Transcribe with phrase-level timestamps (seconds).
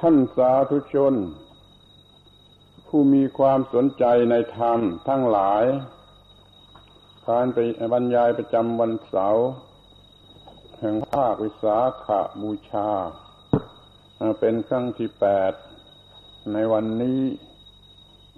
[0.00, 1.14] ท่านสาธุชน
[2.86, 5.64] ผู้มีความสนใจในธรรมทั้งหลาย
[7.28, 7.58] การไป
[7.92, 9.46] บรรยายประจำวันเสาร์
[10.78, 12.06] แห่งภาควิสาข
[12.42, 12.88] บูชา
[14.40, 15.52] เป็นครั้งที่แปด
[16.52, 17.20] ในวันนี้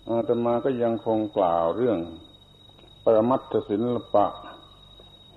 [0.09, 1.98] อาตมาก็ยังคงกล่าวเรื่อง
[3.05, 4.27] ประมัตถศิลปะ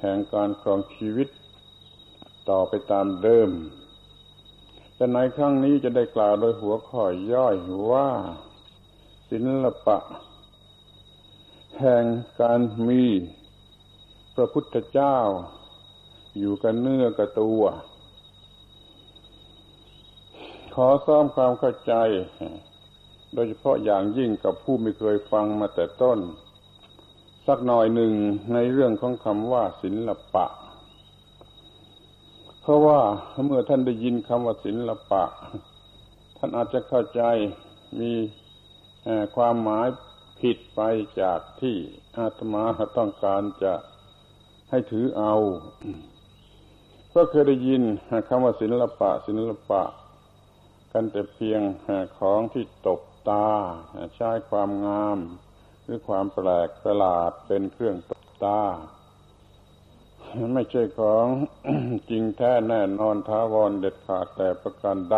[0.01, 1.29] แห่งการครองชีวิต
[2.49, 3.49] ต่อไปตามเดิม
[5.01, 7.55] แต่ในครั้งนี้จะได้กล่าวโดยหัวข้อย่อย
[7.91, 8.09] ว่า
[9.29, 9.97] ศิลปะ
[11.79, 12.03] แห่ง
[12.41, 13.03] การมี
[14.35, 15.17] พระพุทธเจ้า
[16.37, 17.63] อยู่กันเนื้อกับตัว
[20.75, 21.93] ขอซ้อมความเข้าใจ
[23.33, 26.19] โดยเฉพาะอย่างยิ่งกับผู้ไม่เคยฟังมาแต่ต้น
[27.47, 28.13] สักหน่อยหนึ่ง
[28.53, 30.45] ในเรื่องของคำว่าศิลปะ
[32.61, 32.99] เพราะว่า
[33.45, 35.23] เมื่อท่านได้ยินคำว่าศิลปะ
[36.37, 37.21] ท่านอาจจะเข้าใจ
[37.99, 38.11] มี
[39.35, 39.87] ความหมาย
[40.41, 40.81] ผิดไป
[41.21, 41.75] จากที่
[42.17, 42.63] อาตมา
[42.97, 43.73] ต้องการจะ
[44.69, 45.33] ให้ถือเอา
[47.13, 47.81] ก็เคยได้ยิน
[48.27, 49.83] คำว่าศิลปะ ศิลปะ
[50.91, 51.61] กันแต่เพียง
[52.19, 53.47] ของที่ตกตา
[54.15, 55.17] ใช้ความงาม
[55.83, 58.59] หรือความแปลกประหลาดเป็นเครื่องตกตา
[60.53, 61.27] ไม่ใช่ของ
[62.09, 65.17] จริงแท้แน่นอนท้าวรเด็ดขาดแต่ประการใด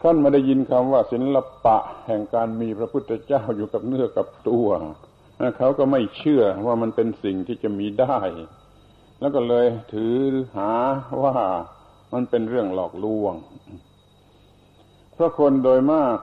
[0.00, 4.68] ท่านมาได้ยินคำว่าศิลปะ แห่งการมีพระพุทธเจ้าอยู่กับเนื้อกับตัว
[5.58, 8.18] เขาก็ไม่เชื่อว่ามันเป็นสิ่งที่จะมีได้
[9.20, 10.16] แล้วก็เลยถือ
[10.56, 10.72] หา
[11.24, 11.36] ว่า
[12.12, 13.34] มันเป็นเรื่องหลอกลวง
[15.14, 16.18] เพราะคนโดยมาก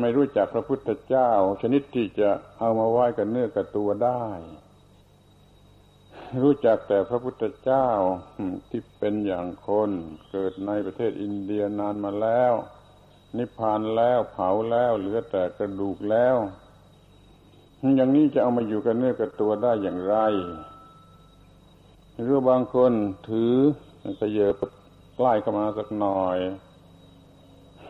[0.00, 1.30] ไม่รู้จักพระพุทธเจ้า
[1.62, 2.28] ชนิดที่จะ
[2.58, 4.24] เอามาไหว้กันเนื้อกับตัวได้
[6.42, 7.88] รู้จักแต่พระพุทธเจ้า
[8.70, 9.90] ที่เป็นอย่างคน
[10.30, 12.52] เกิดในประเทศอินเดียนานมาแล้ว
[13.36, 16.36] นิพพานแล้วเผาแล้วเหลือแต่กระดูกแล้ว
[17.96, 20.16] อย่างนี้จะเอามาอยู่กันเนื้อกับตัวได้อย่างไร
[22.20, 22.92] หรือบางคน
[23.28, 23.54] ถือ
[24.20, 24.54] ขยเยบ
[25.16, 26.38] ใกล้เข้ามาสักหน่อย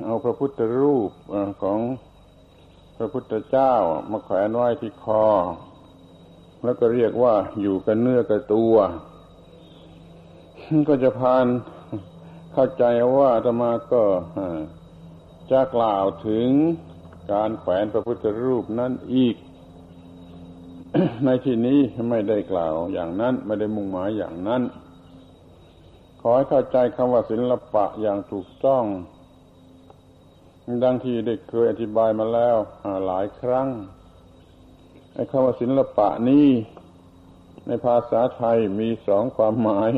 [0.04, 1.10] เอาพระพุทธรูป
[1.62, 1.78] ของ
[2.96, 3.74] พระพุทธเจ้า
[4.10, 5.24] มาแขวนไว้ที่คอ
[6.64, 8.74] แล้วก็เรียกว่าอยู่กันเนื้อกับตัว
[10.88, 11.46] ก็จะพาน
[12.52, 12.84] เข้าใจ
[13.18, 14.02] ว่าธรรมาก็
[15.50, 16.48] จะกล่าวถึง
[17.32, 19.36] การแขวนพระพุทธรูปนั่นอีก
[21.24, 21.80] ในที่นี้
[22.10, 24.62] ไม่ได้กล่าวอย่างนั้นไม่ได้มุ่งหมายอย่างนั้น
[26.20, 28.84] ขอให้เข้าใจคำว่าศิลปะอย่างถูกต้อง
[30.84, 32.56] ดังที่ได้เคยอธิบายมาแล้ว
[33.06, 33.68] หลายครั้ง
[35.30, 36.48] คำว่าศิลปะนี้
[37.66, 39.90] ในภาษาไทยมีสองความหมาย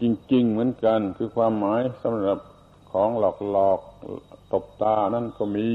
[0.00, 2.38] จริง ๆ เหมือนกัน คือความหมายสำหรับ
[2.92, 3.22] ของห
[3.56, 5.70] ลอกๆตบตานั่นก็มี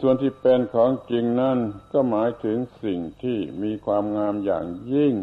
[0.00, 1.58] ส่วนที่เป็นของจริงนั่น
[1.92, 5.14] ก็หมายถึงสิ่งที่มีความงามอย่างยิ่ง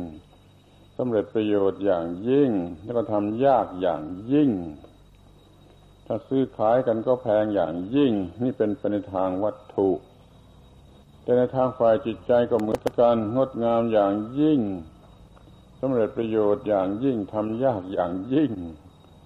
[0.98, 2.52] สำเร็จประโยชน์อย่างยิ่ง
[2.84, 4.50] แล้วก็ทำยากอย่างยิ่ง
[6.06, 9.90] ถ้าซื้อขายกันก็แพงอย่างยิ่ง นี่เป็นไปในทางวัตถุ
[11.30, 14.60] แต่ในทางฝ่ายจิตใจก็เหมือนกันงดงามอย่างยิ่ง
[15.80, 18.52] สำเร็จประโยชน์อย่างยิ่งทำยากอย่างยิ่ง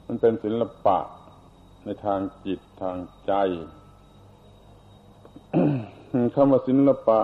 [0.07, 0.99] มันเป็นศิลปะ
[1.83, 3.33] ในทางจิตทางใจ
[6.35, 7.21] คำว่าศิลปะ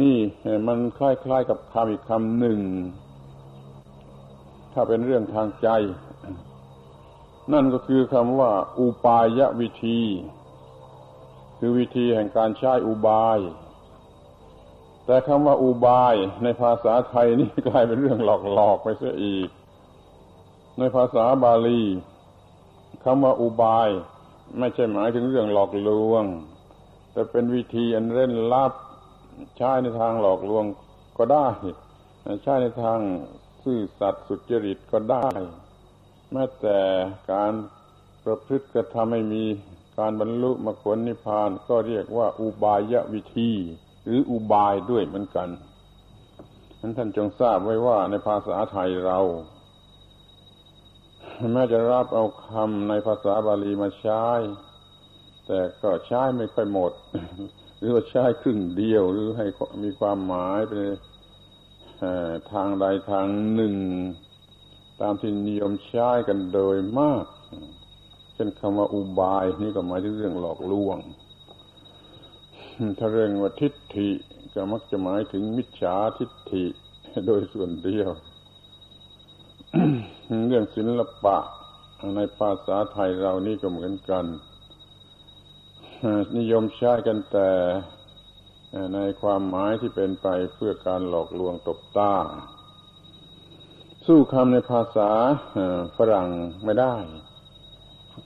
[0.00, 0.16] นี่
[0.68, 2.60] มันคล้ายๆกับคำอีกคำหนึ่ง
[4.72, 5.68] ถ้าเป็นเรื่องทางใจ
[7.52, 10.00] นั่นก็คือคำว่า อุปายวิธี
[11.64, 13.38] คือวิธีแห่งการใช้อุบาย
[15.06, 19.48] แต่คำว่าอุบายในภาษาไทยนี่กลายเป็นเรื่องหลอกๆไปเสียอีก
[20.78, 21.82] ในภาษาบาลี
[23.04, 23.88] คำว่าอุบาย
[24.58, 26.24] ไม่ใช่หมายถึงเรื่องหลอกลวง
[27.12, 28.72] แต่เป็นวิธีอันเร้นลับ
[29.56, 30.64] ใช้ในทางหลอกลวง
[31.18, 31.46] ก็ได้
[32.42, 32.98] ใช้ในทาง
[33.62, 35.28] ซื่อสัตย์สุจริตก็ได้
[36.32, 36.78] แม้แต่
[37.32, 37.52] การ
[38.24, 39.44] ประพฤติกระทำให้มี
[39.98, 43.50] การบรรลุมรรคนิพพานก็เรียกว่า อุบายวิธี
[44.04, 45.48] หรืออุบายด้วยเหมือนกัน
[46.80, 49.18] นั้นท่านจงทราบไว้ว่าในภาษาไทยเรา
[51.52, 54.24] แม้จะรับเอาคำในภาษาบาลีมาใช้
[55.46, 56.92] แต่ก็ใช้ไม่ค่อยหมด
[57.78, 59.46] หรือว่าใช้ครึ่งเดียวหรือให้
[59.82, 60.72] มีความหมายไป
[62.52, 63.74] ทางใดทางหนึ่ง
[65.00, 67.24] ตามที่นิยมใช้กันโดยมาก
[68.42, 70.98] ช่นคำว่าอุบาย นี่ก็หมายถึงเรื่องหลอกลวง
[72.98, 74.10] ถ้าเรื่องว่าทิฏฐิ
[74.54, 76.64] ก็มักจะหมายถึงมิจฉาทิฏฐิ
[77.26, 78.10] โดยส่วนเดียว
[80.48, 81.36] เรื่องศิลปะ
[82.16, 84.24] ในภาษาไทยเรานี่ก็เหมือนกัน
[86.36, 87.50] นิยมใช้กันแต่
[88.94, 92.14] ในความหมายที่เป็นไปเพื่อการหลอกลวงตบตา
[94.06, 95.10] สู้คำในภาษา
[95.96, 96.28] ฝรั่ง
[96.64, 96.96] ไม่ได้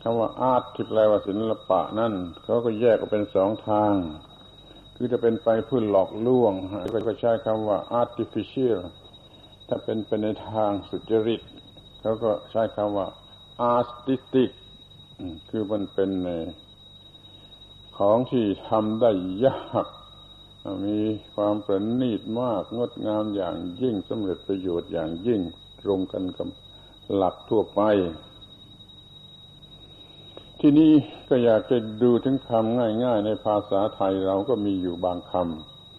[0.02, 2.12] คำว่าอาร์ตที่แปลว่าศิลปะนั่น
[2.44, 3.92] เขาก็แยกออกเป็นสองทาง
[4.96, 6.52] คือจะเป็นไปเพื่อหลอกลวง
[7.08, 8.78] ก็ใช้คำว่า artificial
[9.68, 11.42] ถ้าเป็นไปในทางสุจริต
[12.00, 13.06] เขาก็ใช้คำว่า
[13.74, 14.50] artistic
[15.50, 16.10] คือมันเป็น
[17.98, 19.10] ของที่ทำได้
[19.46, 19.86] ยาก
[20.86, 20.98] มี
[21.34, 25.40] ความประณีตมากงดงามอย่างยิ่งสำเร็จประโยชน์อย่างยิ่ง
[25.82, 26.48] ตรงกันกับ
[27.14, 27.80] หลักทั่วไป
[30.60, 30.92] ที่นี้
[31.28, 35.32] ก็อยากจะดูถึงคำง่ายๆ ในภาษาไทยเราก็มีอยู่บางค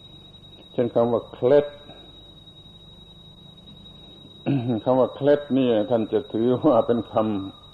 [0.03, 1.65] ำเช่นคำว่าเคล็ด
[4.83, 7.13] คำว่าเคล็ดนี่ท่านจะถือว่าเป็นค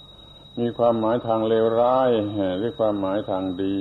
[0.00, 2.10] ำมีความหมายทางเลวร้าย
[2.58, 3.78] หรือความหมายทางดี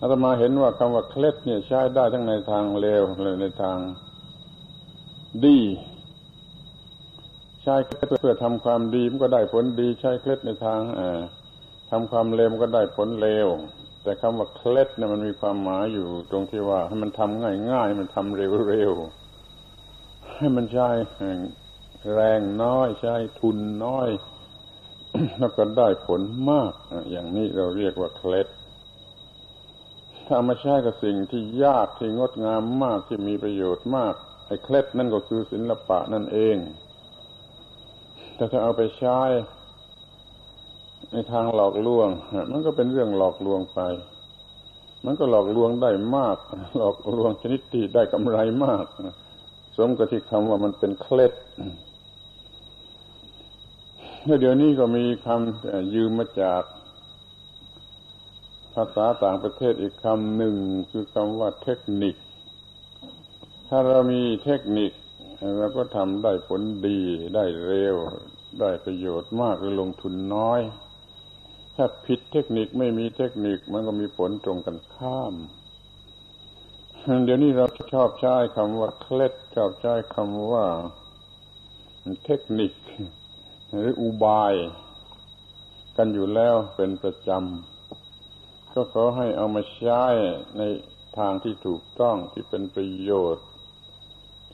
[0.00, 3.78] อาตมาเห็นว่าคำว่าเคล็ดเนี่ยใช้ได้ทั้งในทางเลวและในทาง
[5.44, 5.58] ดี
[7.64, 10.80] ใช้เคล็ดเพื่อทำความดีมันก็ได้ผลดี ใช้เคล็ดในทาง
[11.90, 13.48] ทำความเลวมันก็ได้ผลเลว
[14.02, 20.88] แต่คำว่าเคล็ดเนี่ยมันมีความหมายอยู่ตรงที่ว่า ให้มันทำง่ายๆมันทำเร็วๆให้มันใช้
[22.12, 24.08] แรงน้อยใช้ทุนน้อย
[25.38, 26.20] แล้วก็ได้ผล
[26.50, 26.72] มาก
[27.10, 28.48] อย่างนี้เราเรียกว่าเคล็ด
[30.26, 34.14] ถ้ามาใช้กับสิ่งที่ยากที่งดงามมากที่มีประโยชน์มาก
[34.46, 36.56] ไอ้เคล็ดนั่นก็คือศิลปะนั่นเอง
[38.36, 39.18] แต่ถ้าเอาไปใช้
[41.12, 42.08] ในทางหลอกลวง
[42.50, 43.80] มันก็เป็นเรื่องหลอกลวงไป
[45.04, 46.36] มันก็หลอกลวงได้มาก
[46.76, 48.84] หลอกลวงชนิดที่ได้กำไรมาก
[49.76, 51.32] สมกับที่คำว่ามันเป็นเคล็ด
[54.40, 56.62] เดี๋ยวนี้ก็มีคำยืมมาจาก
[58.74, 60.54] ภาษาต่างประเทศอีกคำหนึ่ง
[60.90, 62.14] คือคำว่าเทคนิค
[63.68, 64.92] ถ้าเรามีเทคนิค
[65.58, 66.98] เราก็ทำได้ผลดี
[67.34, 67.96] ได้เร็ว
[68.60, 70.60] ได้ประโยชน์มากหรือลงทุนน้อย
[71.76, 75.34] ถ้าผิดเทคนิคไม่มีเทคนิคมันก็มีผลตรงกันข้าม
[77.24, 80.66] เดี๋ยวนี้เราชอบใช้คำว่าเคล็ดชอบใช้คำว่า
[82.24, 82.72] เทคนิค
[83.72, 84.54] หรืออุบาย
[85.96, 90.04] กันอยู่แล้วเป็นประจำก็ขอให้เอามาใช้
[90.56, 90.62] ใน
[91.18, 93.46] ทางที่ถูกต้องที่เป็นประโยชน์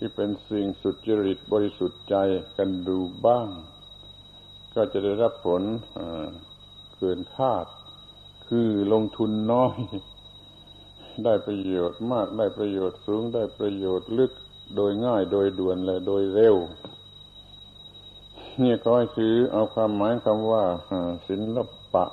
[0.02, 2.16] ที่เป็นสิ่งสุจริตบริสุทธิ์ใจ
[2.56, 3.48] กันดูบ้าง
[4.74, 5.62] ก็จะได้รับผล
[6.96, 7.66] เกินคาด
[8.48, 9.76] คือลงทุนน้อย
[11.24, 14.32] ได้ประโยชน์มากได้ประโยชน์สูงได้ประโยชน์ลึก
[14.76, 16.56] โดยง่ายโดยด่วนและโดยเร็ว
[18.62, 20.64] นี่ก็ให้ถือ เอาความหมายคำว่า
[21.28, 21.58] ศิล
[21.94, 22.04] ปะ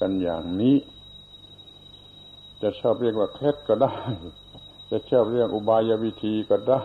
[0.00, 0.76] กันอย่างนี้
[2.62, 3.94] จะชอบเรียกว่าเคล็ดก็ได้
[4.90, 6.84] จะชอบเรียกอุบายวิธีก็ได้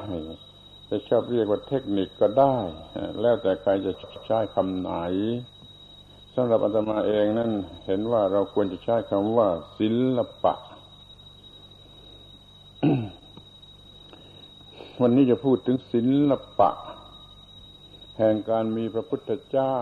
[0.90, 2.56] จะชอบเรียกว่าเทคนิคก็ได้
[3.22, 3.92] แล้วแต่ใครจะ
[4.26, 4.92] ใช้คำไหน
[6.36, 7.52] สำหรับอาตมาเองนั่น
[7.86, 9.48] เห็นว่าเราควรจะใช้คำว่า
[9.80, 10.56] ศิลปะ
[15.02, 16.72] วันนี้จะพูดถึงศิลปะ
[18.18, 19.78] แห่งการมีพระพุทธเจ้า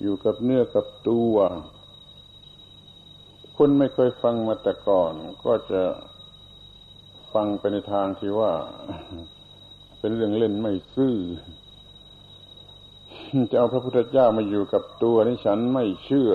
[0.00, 1.34] อยู่กับเนื้อกับตัว
[3.56, 5.12] คนไม่เคยฟังมาแต่ก่อน
[5.44, 5.82] ก็จะ
[7.34, 8.52] ฟังไปในทางที่ว่า
[10.00, 11.16] เป็นเรื่องเล่นไม่ซื่อ
[13.50, 16.32] จะเอาพระพุทธเจ้ามาอยู่กับตัวนี่ฉันไม่เชื่อ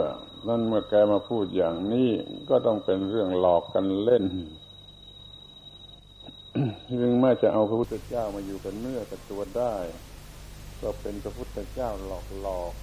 [0.47, 2.09] นั่นเมื่อแกมาพูดอย่างนี้
[2.49, 4.25] ก็ต้องเป็นเรื่องหลอกกันเล่น
[6.99, 9.75] ซึ่งแม้จะเอาพระพุทธเจ้ามาอยู่กับเนื้อกับตัวได้
[10.81, 12.73] ก็เป็นพระพุทธเจ้าหลอกหลอก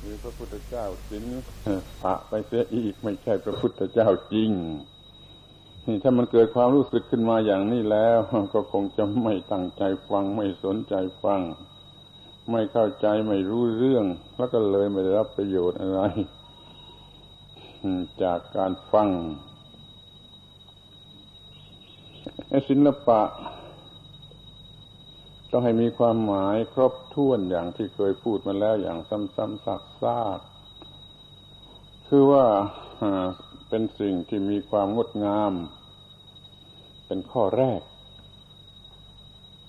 [0.00, 1.24] หรือพระพุทธเจ้าสิน
[2.02, 4.50] พระไปเสียอีกไม่ใช่พระพุทธเจ้าจริง
[5.88, 8.18] นี่ถ้ามันเกิดความรู้สึกขึ้นมาอย่างนี้แล้ว
[8.54, 11.40] ก็คงจะไม่ตั้งใจฟังไม่สนใจฟัง
[12.50, 14.04] ไม่เข้าใจไม่รู้เรื่อง
[14.36, 16.00] แล้วก็เลยไม่ได้รับประโยชน์อะไร
[18.22, 19.08] จากการฟัง
[22.68, 23.22] ศิลปะ
[25.50, 29.66] ต้องให้มีความหมายครบถ้วนอย่างที่เคยพูดมาแล้วอย่างซ้ำๆ
[30.02, 32.44] ซากๆคือว่า
[33.68, 35.52] เป็นสิ่งที่มีความงดงาม
[37.06, 37.80] เป็นข้อแรก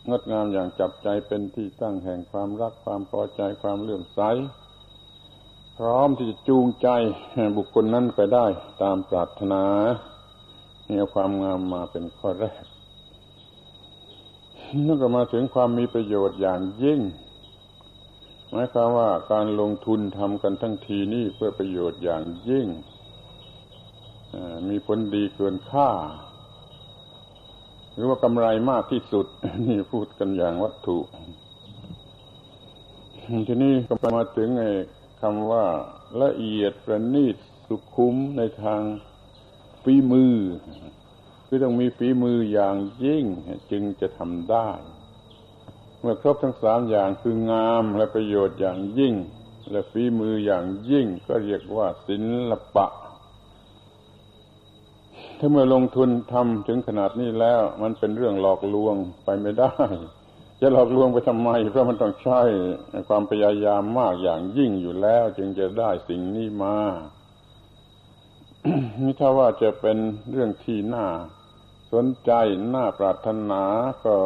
[0.10, 4.22] งดงามอย่างจับใจเป็นที่ตั้งแห่งความรักความพอใจความเลื่อมใส
[5.78, 6.88] พร้อมที่จะจูงใจ
[7.58, 8.46] บุคคลนั้นไปได้
[8.82, 9.64] ตามปรารถนา
[10.88, 12.64] เนี่ยความงามมาเป็นข้อแรก
[14.86, 17.00] นั่นก็มาถึงความมีประโยชน์อย่างยิ่ง
[18.50, 22.68] หมายความว่าการลงทุนทำกันทั้งทีนี่เพื่อประโยชน์อย่างยิ่ง
[24.70, 25.90] มีผลดีเกินค่า
[27.94, 29.26] หรือว่ากำไรมากที่สุด
[29.68, 30.98] นี่พูดกันอย่างวัตถุ
[33.48, 34.72] ทีนี้ก็มาถึงไอ้
[35.22, 35.66] คำว่า
[36.22, 37.36] ละเอียดประณีต
[37.68, 38.82] สุขุมในทาง
[39.84, 40.36] ฝีมือ
[41.46, 42.76] คือต้องมีฝีมืออย่าง
[43.06, 43.26] ยิ่ง
[43.72, 44.70] จึงจะทำได้
[46.00, 49.14] เมื่อครบทั้งสามอย่างคืองามและประโยชน์อย่างยิ่ง
[49.72, 52.16] และฝีมืออย่างยิ่ง ก็เรียกว่าศิ
[52.52, 52.88] ลปะ
[55.40, 59.74] ถ้าเมื่อลงทุนทำถึงขนาดนี้แล้ว มันเป็นเรื่องหลอกลวงไปไม่ได้
[60.62, 62.42] จะหลอกลวงไปทำไม เพราะมันต้องใช้
[63.08, 66.78] ความพยายามมากอย่างยิ่งอยู่แล้ว จึงจะได้สิ่งนี้มา
[69.04, 69.98] นี่ถ้าว่าจะเป็น
[70.30, 71.08] เรื่องที่น่า
[71.94, 72.32] สนใจ
[72.76, 73.64] น่าปรารถนา
[74.06, 74.18] ก็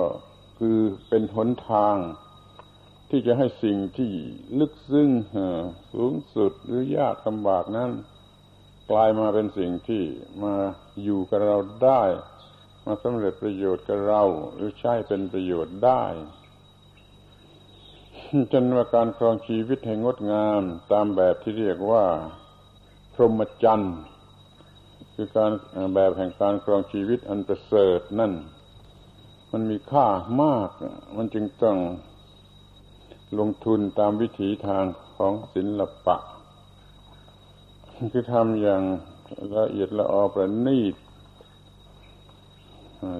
[0.59, 0.77] คือ
[1.09, 1.95] เป็นหนทาง
[3.09, 4.11] ที่จะให้สิ่งที่
[4.59, 5.09] ลึกซึ้ง
[5.93, 7.91] สูงสุดหรือยากลำบากนั้น
[8.91, 10.03] กลายมาเป็นสิ่งที่
[10.43, 10.53] มา
[11.03, 12.03] อยู่กับเราได้
[12.85, 14.23] มาสำเร็จประโยชน์กับเรา
[14.55, 16.03] หรือใช้เป็นประโยชน์ได้
[18.51, 22.05] จนว่าการครองชีวิตให้งดงามตามแบบที่เรียกว่า
[23.13, 23.95] พรหมจรรย์
[25.13, 25.51] คือการ
[25.93, 28.31] แบบแห่งการครองชีวิตอันประเสริฐนั่น
[29.51, 30.07] มันมีค่า
[30.41, 30.69] มาก
[31.17, 31.77] มันจึงต้อง
[33.39, 34.83] ลงทุนตามวิถีทาง
[35.17, 36.17] ของศิลปะ
[38.13, 38.83] คือทำอย่าง
[39.57, 40.95] ละเอียดละออประณีต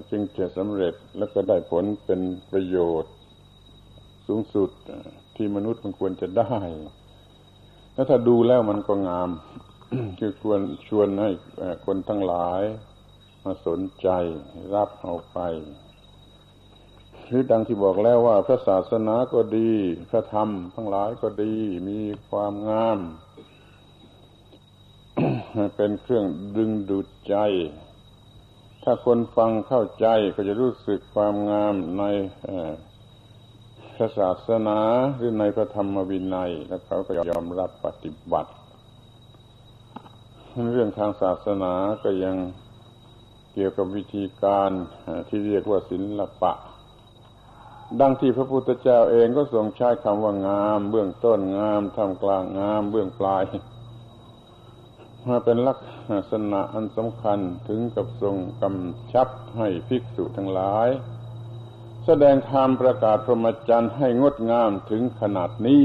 [0.09, 2.21] จึงจะสำเร็จแล้วก็ได้ผลเป็น
[2.51, 3.11] ประโยชน์
[4.27, 4.69] สูงสุด
[5.35, 6.57] ที่มนุษย์มันควรจะได้
[7.93, 9.29] แล้วถ้าดูแล้วมันก็งาม
[10.19, 11.29] คือควรชวนให้
[11.85, 12.61] คนทั้งหลาย
[13.43, 14.07] มาสนใจ
[14.73, 15.39] รับเอาไป
[17.27, 19.71] หรือดังที่บอกแล้วว่าพระศาสนาก็ดี
[20.09, 21.53] พระธรรมทั้งหลายก็ดี
[21.89, 22.99] มีความงาม
[25.75, 26.25] เป็นเครื่อง
[26.55, 27.35] ดึงดูดใจ
[28.83, 32.03] ถ้าคนฟังเข้าใจก็จะรู้สึกความงามใน
[33.95, 34.79] พระศาสนา
[35.17, 38.51] หรือในพระธรรมวินัย แล้วเขาก็ยอมรับปฏิบัติ
[40.73, 41.73] เรื่องทางศาสนา
[42.03, 42.35] ก็ยัง
[43.53, 44.71] เกี่ยวกับวิธีการ
[45.27, 46.53] ที่เรียกว่าศิลปะ
[48.01, 53.43] ดังที่พระพุทธเจ้าเองก็ทรงใช้คำว่างาม เบื้องต้นงามทำกลางงาม เบื้องปลาย
[55.29, 55.79] มาเป็นลัก
[56.31, 60.87] ษณะอันสำคัญถึงกับทรงกำชับให้ภิกษุทั้งหลาย
[62.05, 65.83] แสดงธรรมประกาศพรหมจรรย์ให้งดงามถึงขนาดนี้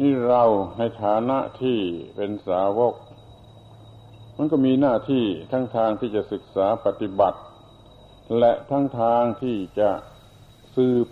[0.00, 0.44] นี่เรา
[0.78, 1.78] ในฐานะที่
[2.16, 2.94] เป็นสาวก
[4.36, 7.40] มันก็มีหน้าที่ทั้งทางที่จะศึกษาปฏิบัติ
[8.38, 9.90] และทั้งทางที่จะ
[10.76, 11.06] สืบ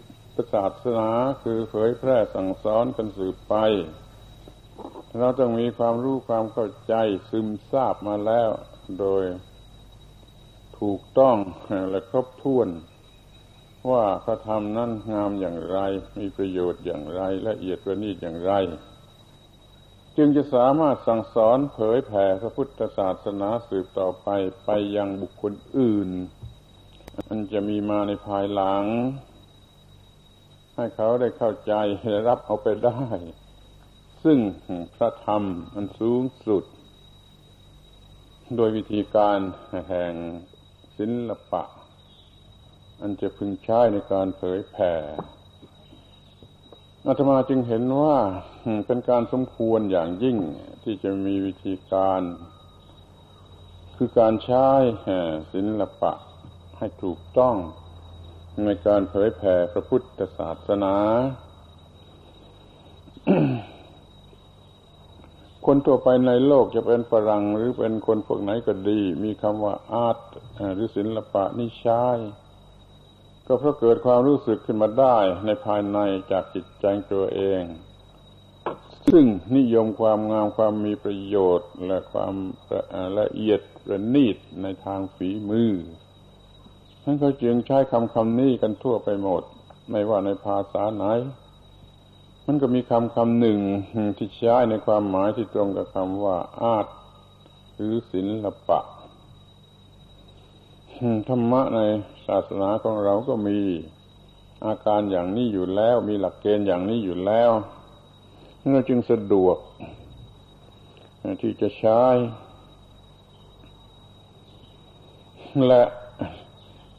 [0.55, 1.11] ศาสนา
[1.43, 3.55] คือเผยแพร่สั่งสอนกันสืบไป
[5.19, 6.95] เราต้องมีความรู้ความเข้าใจ
[7.31, 8.51] ซึมซาบมาแล้ว
[8.99, 9.23] โดย
[10.81, 11.37] ถูกต้อง
[11.91, 12.69] และครบถ้วน
[13.91, 15.79] ว่าพระธรรมนั้นงามอย่างไร
[16.19, 18.53] มีประโยชน์อย่างไร ละเอียดประณีตอย่างไร
[20.17, 24.29] จึงจะสามารถสั่งสอนเผยแผ่พระพุทธศาสนาสืบต่อไป
[24.65, 26.11] ไปยังบุคคลอื่น
[27.29, 28.85] มันจะมีมาในภายหลัง
[30.75, 31.73] ให้เขาได้เข้าใจ
[32.11, 33.03] และรับเอาไปได้
[34.25, 34.39] ซึ่ง
[34.95, 35.43] พระธรรม
[35.75, 36.65] อันสูงสุด
[38.57, 39.39] โดยวิธีการ
[39.89, 40.15] แห่ง
[40.97, 41.63] ศิลปะ
[43.01, 44.93] อันจะพึงใช้ในการเผยแผ่
[47.07, 48.19] อาตมาจึงเห็นว่า
[48.87, 50.39] เป็นการสมควรอย่างยิ่ง
[50.83, 52.21] ที่จะมีวิธีการ
[53.97, 54.69] คือการใช้
[55.53, 56.13] ศิลปะ
[56.79, 57.57] ให้ถูกต้อง
[58.65, 60.95] ในการเผยแผ่พระพุทธศาสนา
[65.67, 70.19] คนทั่วไปในโลกจะเป็นฝรั่งหรือเป็นคนพวกไหนก็ดี มีคำว่าอาร์ต
[70.75, 72.19] หรือศิลปะนิชาย
[73.47, 75.99] ก็เพราะเกิดความรู้สึกขึ้นมาได้ในภายใน
[76.33, 77.63] จากจิตใจตัวเอง
[79.13, 79.25] ซึ่ง
[79.57, 82.35] นิยมความงามความมีประโยชน์และความ
[83.19, 85.73] ละเอียดประณีตในทางฝีมือ
[87.03, 89.43] ท่านก็จึงใช้คำคำนี้กันทั่วไปหมด
[89.91, 91.05] ไม่ว่าในภาษาไหน
[92.51, 93.59] มันก็มีคำคำหนึ่ง
[94.19, 96.87] ที่ใช้ในความหมายที่ตรงกับคำว่า อาร์ต
[97.75, 98.81] หรือศิลปะ
[101.29, 101.81] ธรรมะใน
[102.27, 103.59] ศาสนาของเราก็มี
[104.67, 107.51] อาการอย่างนี้อยู่แล้ว มีหลักเกณฑ์อย่างนี้อยู่แล้ว
[108.73, 109.57] เราจึงสะดวก
[111.43, 112.03] ที่จะใช้
[115.67, 115.83] และ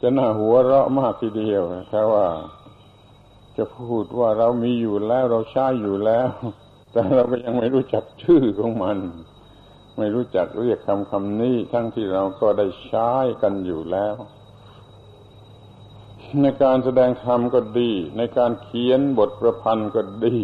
[0.02, 2.26] จะน่าหัวเราะมากทีเดียวถ้าว่า
[3.60, 6.28] จะพูดว่าเรามีอยู่แล้วเราใช้อยู่แล้ว
[6.92, 8.98] แต่เราก็ยังไม่รู้จักชื่อของมัน
[9.98, 13.10] ไม่รู้จักเรียกคำคำนี้ ทั้งที่เราก็ได้ใช้
[13.42, 14.14] กันอยู่แล้ว
[16.42, 20.38] ในการแสดงธรรมก็ดี ในการเขียนบทประพันธ์ก็ดี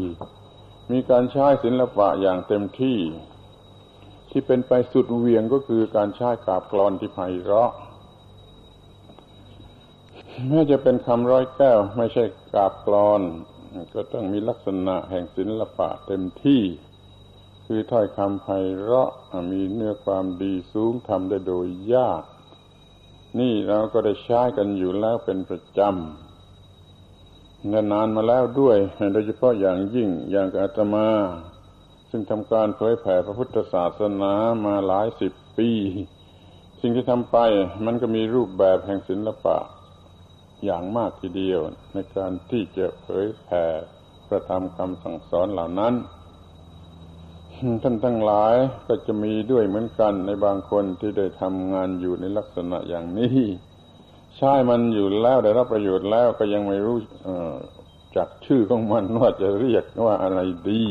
[0.93, 2.99] มีการใช้ศิลปะอย่างเต็มที่
[4.31, 7.71] ที่เป็นไปสุดเวียงก็คือการใช้กาบกรอนที่ไพเราะ
[10.45, 12.25] แม้จะเป็นคำร้อยแก้ว ไม่ใช่
[12.55, 13.23] กาบกรอน
[13.95, 16.63] ก็ต้องมีลักษณะแห่งศิลปะเต็มที่
[17.67, 18.47] คือถ้อยคำไพ
[18.81, 19.11] เราะ
[19.53, 22.23] มีเนื้อความดีสูงทำได้โดยยาก
[23.39, 28.77] นี่เราก็ได้ใช้กันอยู่แล้วเป็นประจำนานมาแล้วด้วย
[29.13, 31.09] โดยเฉพาะอย่างยิ่งอย่างอาตมา
[32.11, 34.33] ซึ่งทำการเผยแผ่พระพุทธศาสนา
[34.65, 35.71] มาหลายสิบปี
[36.81, 37.37] สิ่งที่ทำไป
[37.85, 39.59] มันก็มีรูปแบบแห่งศิลปะ
[40.65, 41.61] อย่างมากทีเดียว
[41.93, 43.65] ในการที่จะเผยแผ่
[44.29, 45.95] ประทำคำสั่งสอนเหล่านั้น
[47.83, 48.55] ท่านทั้งหลาย
[48.89, 53.39] ก็จะมีด้วยเหมือนกันในบางคนที่ได้ทำงานอยู่ในลักษณะอย่างนี้
[54.37, 56.99] ใช่มันอยู่แล้วได้รับประโยชน์แล้วก็ยังไม่รู้
[58.17, 60.85] จักชื่อของมันว่าจะเรียกว่าอะไรดี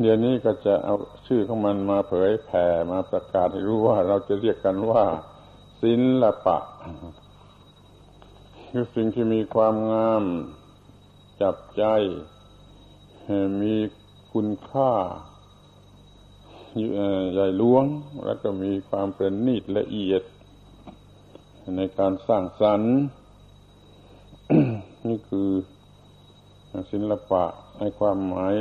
[0.00, 0.94] เดี๋ยวนี้ก็จะเอา
[1.26, 5.04] ชื่อของมันมาเผยแผ่มาประกาศให้รู้ว่าเราจะเรียกกันว่า
[5.80, 6.58] ศิลปะ
[8.74, 10.24] คือสิ่งที่มีความงาม
[11.42, 11.84] จับใจ
[13.60, 13.74] มี
[14.32, 14.92] คุณค่า
[17.32, 17.84] ใหญ่หลวง
[18.24, 20.22] แล้วก็มีความประณีตละเอียด
[21.76, 22.94] ในการสร้างสรรค์
[25.08, 25.50] นี่คือ
[26.90, 27.44] ศิลปะ
[27.78, 28.54] ในความหมาย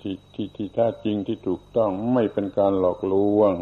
[0.00, 3.54] ที่ที่ที่แท้จริงที่ถูกต้องไม่เป็นการหลอกลวง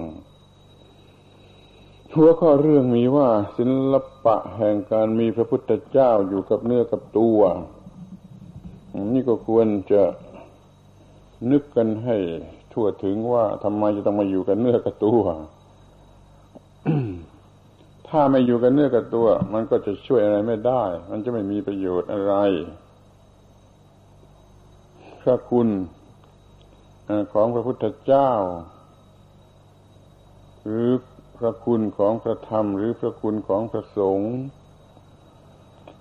[2.17, 7.41] หัวข้อเรื่องมีว่าศิลปะแห่งการมีพระพุทธเจ้าอยู่กับเนื้อกับตัว
[9.15, 10.03] นี่ก็ควรจะ
[11.51, 12.17] นึกกันให้
[12.73, 15.23] ทั่วถึงว่าทำไมจะต้องมาอยู่กับเนื้อกับตัว
[18.09, 22.35] ถ้าไม่อยู่กับเนื้อกับตัว มันก็จะช่วยอะไรไม่ได้ มันจะไม่มีประโยชน์อะไร
[25.23, 25.69] พระคุณ
[27.33, 28.31] ของพระพุทธเจ้า
[30.67, 30.91] หรือ
[31.45, 34.33] ระคุณของพระธรรมหรือพระคุณของพระสงฆ์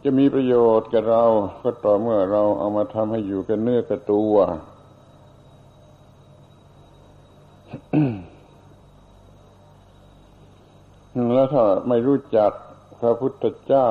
[0.03, 1.23] จะมีประโยชน์กับเรา
[1.63, 4.33] ก็ต่อเมื่อเราเอามาทำให้อยู่กันเนื้อกับตัว
[11.35, 12.51] แล้วถ้าไม่รู้จัก
[13.01, 13.89] พระพุทธเจ้า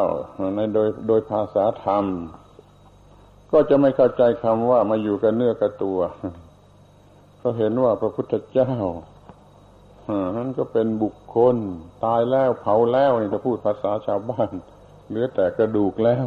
[0.57, 2.05] ในโดยโดยภาษาธรรม
[3.53, 5.99] ก็จะไม่เข้าใจคำว่ามาอยู่กันเนื้อกับตัว
[7.39, 8.71] เพราะเห็นว่าพระพุทธเจ้า
[10.37, 11.57] นั่นก็เป็นบุคคล
[12.05, 14.51] ตายแล้วเผาแล้วนี่จะพูดภาษาชาวบ้าน
[15.09, 16.27] เหลือแต่กระดูกแล้ว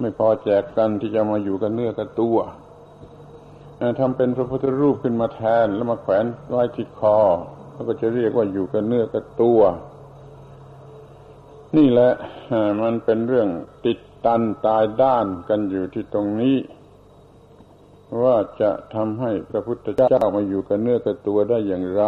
[0.00, 2.38] ไม่พอแจกกันที่จะมาอยู่กันเนื้อกับตัว
[3.98, 7.18] ทำเป็นพระพุทธรูปขึ้นมาแทนแล้วมาแขวนไว้ที่คอ
[7.72, 9.60] แล้วก็จะเรียกว่าอยู่กันเนื้อกับตัว
[11.76, 12.12] นี่แหละ
[12.82, 13.48] มันเป็นเรื่อง
[13.84, 16.56] ติดตันตายด้านกันอยู่ที่ตรงนี้
[18.22, 22.02] ว่าจะทำให้พระพุทธเจ้ามาอยู่กันเนื้อกับตัวได้อย่างไร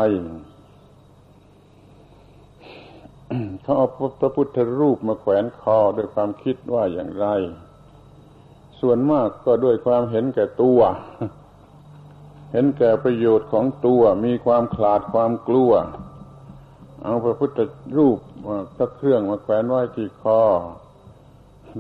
[3.69, 3.89] เขาเอา
[4.21, 7.27] พระพุทธรูปมาแขวนคอด้วยความคิดว่าอย่างไร
[8.81, 10.81] ส่วนมากก็ด้วยความเห็นแก่ตัว
[12.53, 15.73] เห็นแก่ประโยชน์ของตัวมีความขลาดความกลัว
[17.03, 17.59] เอาพระพุทธ
[17.97, 18.19] รูป
[18.77, 20.43] พระเครื่องมาแขวนไว้ที่คอ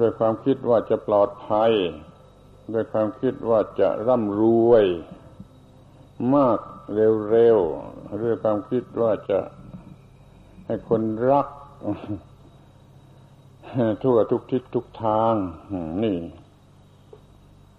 [0.00, 1.72] ด้วยความคิดว่าจะปลอดภัย
[2.72, 4.84] ด้วยความคิดว่าจะร่ำรวย
[6.34, 6.58] มาก
[6.94, 9.40] เร็วๆด้วยความคิดว่าจะ
[10.66, 11.48] ให้คนรัก
[14.02, 15.34] ทั่วทุกทิศทุกทาง
[16.04, 16.18] นี่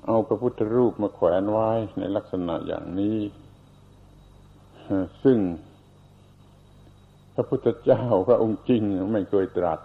[0.05, 3.19] เอาพระพุทธรูปมาแขวนไว้ในลักษณะอย่างนี้
[5.23, 5.38] ซึ่ง
[7.35, 8.81] พระพุทธเจ้าพระองค์จริง
[9.13, 9.79] ไม่เคยตรัส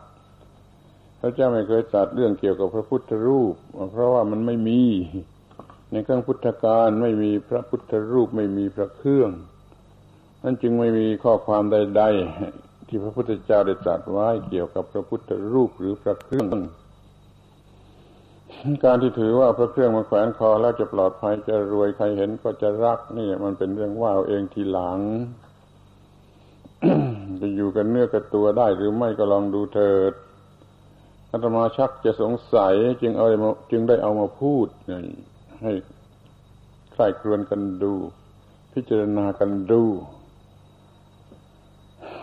[1.20, 3.54] พระเจ้าไม่เคยตรัสเรื่องเกี่ยวกับพระพุทธรูป
[3.92, 4.82] เพราะว่ามันไม่มี
[5.92, 9.30] ในเครื่องพุทธการไม่มีพระพุทธรูปไม่มีพระเครื่อง
[10.42, 12.02] นั่นจึงไม่มีข้อความใด
[12.42, 16.48] ๆ ที่พระพุทธเจ้าได้ตรัสไว้เกี่ยวกับพระพุทธรูปหรือพระเครื่อง
[18.84, 25.00] การที่ถือว่าพระเครื่องมาแขวนคอแล้วจะปลอดภัยจะรวยใครเห็นก็จะรักนี่มันเป็นเรื่องว่าเองทีหลัง
[27.40, 30.12] จะอยู่กันเนื้อกับตัวได้หรือไม่ก็ลองดูเถิด
[31.30, 33.26] อาตมาชักจะสงสัยจึงเอา
[33.70, 34.68] จึงได้เอามาพูด
[35.62, 35.72] ให้
[36.92, 37.94] ใครครวนกันดู
[38.72, 39.82] พิจารณากันดู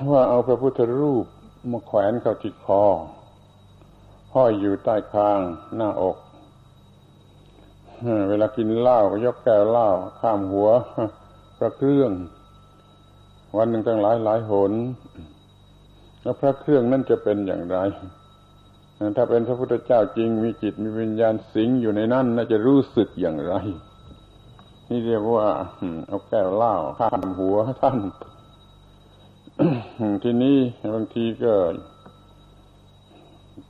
[0.10, 1.26] ว่าเอาพระพุทธรูป
[1.72, 2.84] มาแขวนเข้าที่คอ
[4.34, 5.40] ห้อยอยู่ใต้คาง
[5.76, 6.18] หน้าอก
[8.30, 10.70] เวลากินเหล้าก็ยกแก้วเหล้าข้ามหัว
[11.58, 12.12] พระเครื่อง
[13.58, 14.74] วันหนึ่งตั้งหลายหลายหน
[16.22, 17.78] แล้วพระเครื่องนั่นจะเป็นอย่างไร
[19.18, 23.54] ถ้าเป็นพระพุทธเจ้าจริงมีจิตมีวิญญาณสิงอยู่ในนั้นน่าจะรู้สึกอย่างไร
[24.90, 25.48] นี่เรียกว่า
[26.08, 27.98] เอาแก้วเหล้าข้ามหัวท่าน
[30.24, 30.58] ทีนี้
[30.94, 31.54] บางทีก็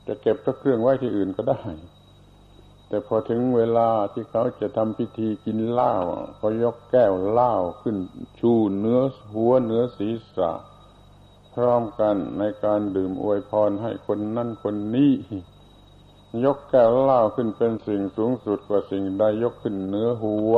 [0.07, 1.61] จะเก็บพระเครื่องไว้ที่อื่นก็ได้
[2.87, 5.93] แต่พอถึงเวลาที่เขาจะทำพิธีกินเหล้า
[6.41, 7.97] ก็ยกแก้วเหล้าขึ้น
[8.39, 9.01] ชูเนื้อ
[9.33, 10.51] หัวเนื้อศีรษะ
[11.53, 15.13] พร้อมกันในการดื่มอวยพรให้คนนั่นคนนี้
[16.45, 20.55] ยกแก้วเหล้าขึ้นเป็นสิ่งสูงสุดกว่าสิ่งใดยกขึ้นเนื้อหัว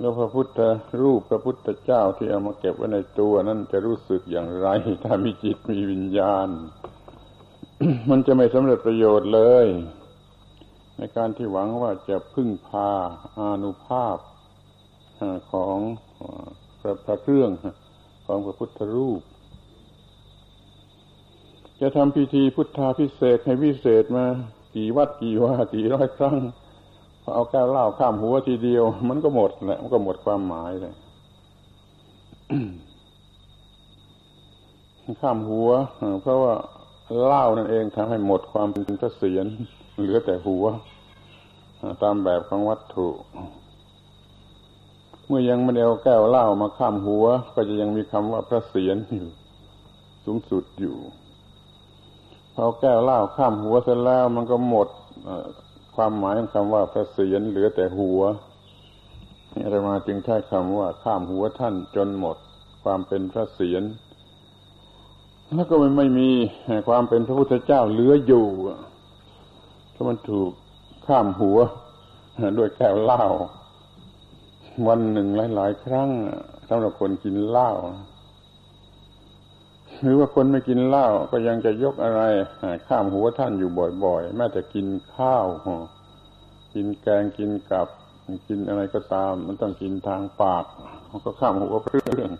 [0.00, 0.58] แล้วพระพุทธ
[1.02, 4.68] รูปพระพุทธเจ้าที่เอามาเก็บไว้ในตัวนั่นจะรู้สึกอย่างไร
[5.04, 6.48] ถ้ามีจิตมีวิญญาณ
[8.10, 9.66] มันจะไม่สำเร็จประโยชน์เลย
[10.96, 12.90] ในการที่หวังว่าจะพึ่งพา
[13.38, 14.16] อานุภาพ
[15.52, 15.76] ของ
[16.80, 17.50] พระพระเครื่อง
[18.26, 19.20] ของพระพุทธรูป
[21.80, 24.26] จะทำพิธีพุทธาพิเศษให้พิเศษมา
[24.74, 26.38] กี่วัดกี่ว่ากี่ร้อยครั้ง
[27.26, 30.94] พอเอาแก้วเหล้าข้ามหัวทีเดียว มันก็หมดแหละมันก็หมดความหมายเลย
[35.22, 35.70] ข้ามหัว
[36.22, 36.54] เพราะว่า
[37.26, 39.46] เหล้านั่นเองทำให้หมดความเป็นพระเศียร
[39.98, 40.64] เหลือแต่หัว
[42.02, 43.08] ตามแบบของวัตถุ
[45.26, 49.28] เมื่อยังไม่ได้เอาแก้วเหล้ามาข้ามหัว ก็จะยังมีคำว่าพระเศียรอยู่
[50.24, 50.96] สูงสุดอยู่
[52.54, 54.88] พอแก้วเหล้าข้ามหัวเสร็จแล้วมันก็หมด
[55.94, 58.20] ความหมายของคำว่าพระเศียรเหลือแต่หัว
[59.62, 62.36] อามาจึงใช้คำว่าข้ามหัวท่านจนหมด
[62.82, 63.82] ความเป็นพระเศียร
[65.54, 66.30] แล้วก็ไม่ไม่มี
[66.88, 68.46] ความเป็นพระพุทธเจ้าเหลืออยู่
[69.94, 70.50] ถ้ามันถูก
[71.06, 71.58] ข้ามหัว
[72.58, 73.24] ด้วยแก้วเหล้า
[74.88, 76.08] วันหนึ่งหลาย ๆ ครั้ง
[76.68, 77.70] สำหรับคนกินเหล้า
[80.02, 82.22] หรือว่าคนไม่กินเหล้าก็ยังจะยกอะไร
[82.86, 83.70] ข้ามหัวท่านอยู่
[84.04, 85.46] บ่อยๆแม้แต่กินข้าว
[86.74, 87.88] กินแกงกินกับ
[88.48, 90.64] กินอะไรก็ตาม มันต้องกินทางปาก
[91.10, 92.30] มันก็ข้ามหัวพระเครื่อง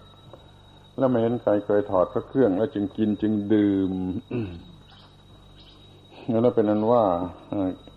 [0.98, 3.92] แล้วไม่เห็นใครเคยถอดพระเครื่อง แล้วจึงกินจึงดื่ม
[6.30, 7.04] นั่นเป็นนั้นว่า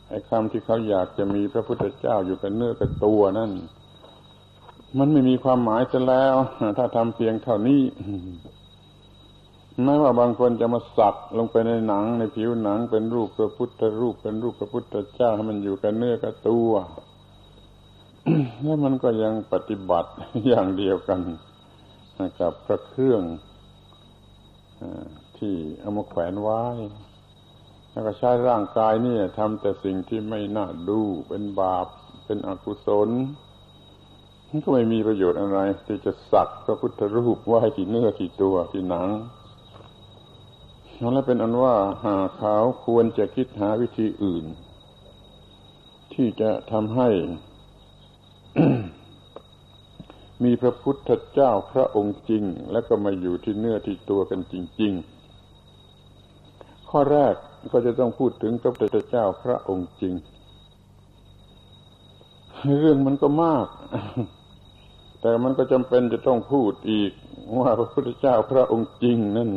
[0.10, 3.52] ไอ้คำที่เขาอยากจะมีพระพุทธเจ้าอยู่กับเนื้อกับตัวนั่น
[5.00, 6.36] มันไม่มีความหมายจะแล้ว
[6.78, 7.82] ถ้าทำเพียงเท่านี้
[9.84, 16.72] แม้ว่าบางคนจะมาสักลงไปในหนัง ในผิวหนังเป็นรูปพระพุทธรูปเป็นรูปพระพุทธเจ้าให้มันอยู่กับเนื้อกับตัว
[18.64, 20.12] แล้วมันก็ยังปฏิบัติ
[20.48, 21.22] อย่างเดียวกัน
[22.40, 23.22] กับพระเครื่อง
[25.38, 26.64] ที่เอามาแขวนไว้
[27.92, 31.88] แล้วก็ใช้ร่างกายนี่ทำแต่สิ่งที่ไม่น่าดูเป็นบาป
[32.26, 33.10] เป็นอกุศล
[34.50, 39.10] มันก็ไม่มีประโยชน์อะไร ที่จะสักพระพุทธรูปไว้ที่เนื้อที่ตัวที่หนัง
[41.00, 42.56] แล้วเป็นอันว่าหาเขา
[42.86, 44.46] ควรจะคิดหาวิธีอื่น
[46.14, 47.10] ที่จะทำให้
[50.44, 54.94] มีพระพุทธเจ้าพระองค์จริง แล้วก็มาอยู่ที่เนื้อที่ตัวกันจริง
[55.92, 57.34] ๆ ข้อแรก
[57.72, 60.14] ก็จะต้องพูดถึงพระพุทธเจ้าพระองค์จริง
[62.80, 63.68] เรื่องมันก็มาก
[65.22, 67.12] แต่มันก็จำเป็นจะต้องพูดอีก
[67.60, 69.52] ว่าพระพุทธเจ้าพระองค์จริงนั่น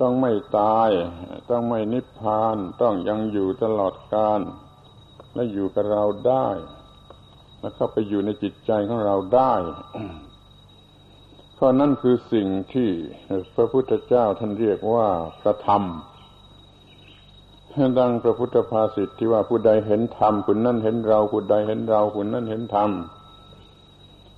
[0.00, 0.90] ต้องไม่ตาย
[1.50, 4.40] ต้องไม่นิพพาน ต้องยังอยู่ตลอดกาล
[5.34, 6.48] และอยู่กับเราได้
[7.60, 9.54] แล้วเข้าไปอยู่ในจิตใจของเราได้
[11.58, 12.88] ข้อนั้นคือสิ่งที่
[13.54, 15.08] พระพุทธเจ้าท่านเรียกว่า
[15.40, 15.82] พระธรรม
[17.98, 22.90] ดังพระพุทธภาษิตที่ว่าผู้ใดเห็นธรรมคนนั้นเห็นเราผู้ใดเห็นเราคนนั้นเห็นธรรม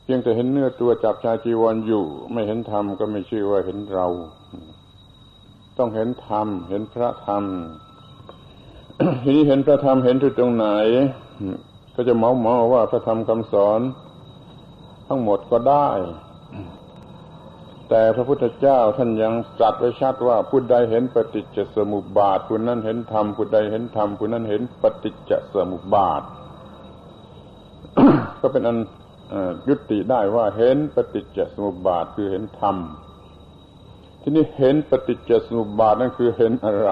[0.03, 4.07] เพียงแต่เห็นเนื้อตัวจับชายจีวรออยู่ ไม่เห็นธรรมก็ไม่ชื่อว่าเห็นเรา
[5.79, 7.43] ต้องเห็นธรรม เห็นพระธรรม
[9.23, 10.67] ทีนี้เห็นพระธรรมเห็นที่ตรงไหน
[11.95, 13.81] ก็จะเมาเมาว่าพระธรรมคำสอน
[15.07, 15.89] ทั้งหมดก็ได้
[17.89, 26.23] แต่พระพุทธเจ้าท่านยังตรัสไว้ชัดว่าผู้ใดเห็นปฏิจจสมุปบาทผู้นั้นเห็นธรรมผู้ใดเห็นธรรมผู้นั้นเห็นปฏิจจสมุปบาท
[28.41, 28.79] ก็เป็นอัน
[29.69, 32.77] ยุติได้ว่าเห็นปฏิจจสมุปบาทคือเห็นธรรม
[34.29, 36.91] ทีนี่เห็นปฏิจจสมุปบาทนั่นคือเห็นอะไร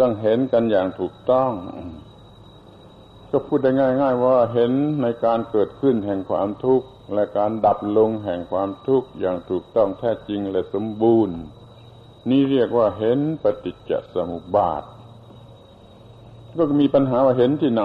[0.00, 1.50] ต้องเห็นกันอย่างถูกต้อง
[3.30, 4.72] ก็พูดได้ง่าย ๆ ว่าเห็น
[5.02, 11.36] ในการเกิดขึ้นแห่งความทุกข์และการดับลงแห่งความทุกข์อย่างถูกต้องแท้จริงและสมบูรณ์
[12.30, 14.82] นี่เรียกว่าเห็นปฏิจจสมุปบาท
[16.56, 17.82] ก็มีปัญหาว่าเห็นที่ไหน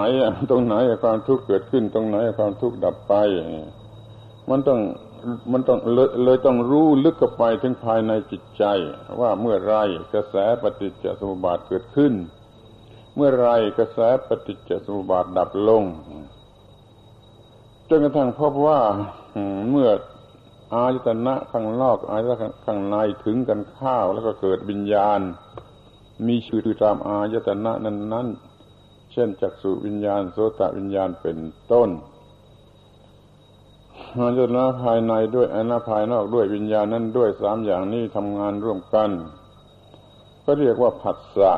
[0.50, 3.14] ตรงไหนความทุกข์เกิดขึ้น ตรงไหนความทุกข์ดับไป
[4.50, 4.80] มันต้อง
[5.52, 5.78] มันต้อง
[6.24, 8.64] เลยต้องรู้ลึกเข้าไปถึงภายในจิตใจ
[9.20, 9.76] ว่าเมื่อไร
[10.14, 12.12] กระแสปฏิจจสมุปบาทเกิดขึ้น
[13.16, 15.84] เมื่อไรกระแสปฏิจจสมุปบาทดับลง
[17.88, 18.80] จนกระทั่งพบว่า
[19.70, 19.88] เมื่อ
[20.74, 25.20] อายตนะข้างนอกอายตนะข้างในถึงกันข้าวแล้วก็เกิดวิญญาณ
[26.26, 28.26] มีชื่อตามอายตนะนั้นนั้น
[29.12, 31.38] เช่นจักสุวิญญาณโสตวิญญาณเป็น
[31.72, 31.90] ต้น
[34.18, 39.10] อายตนะภายในด้วยอนะภายนอกด้วยวิญญาณนั้นด้วยสามอย่างนี้ทำงานร่วมกัน
[40.44, 41.52] ก็เรียกว่าผัสสะ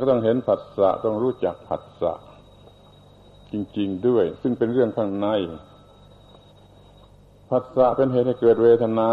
[0.00, 2.12] ก็ต้องเห็นผัสสะต้องรู้จักผัสสะ
[3.52, 5.28] จริง ๆด้วย ซึ่งเป็นเรื่องข้างใน
[7.50, 9.10] ผัสสะเป็นเหตุให้เกิดเวทนา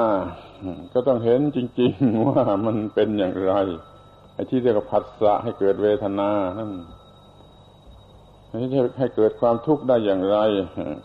[0.93, 3.53] ก็ต้องเห็นจริง ๆ ว่ามันเป็นอย่างไร
[4.33, 6.71] ไอ้ที่เรียกว่าผัสสะให้เกิดเวทนานั่น
[8.99, 10.37] ให้เกิดความทุกข์ได้อย่างไร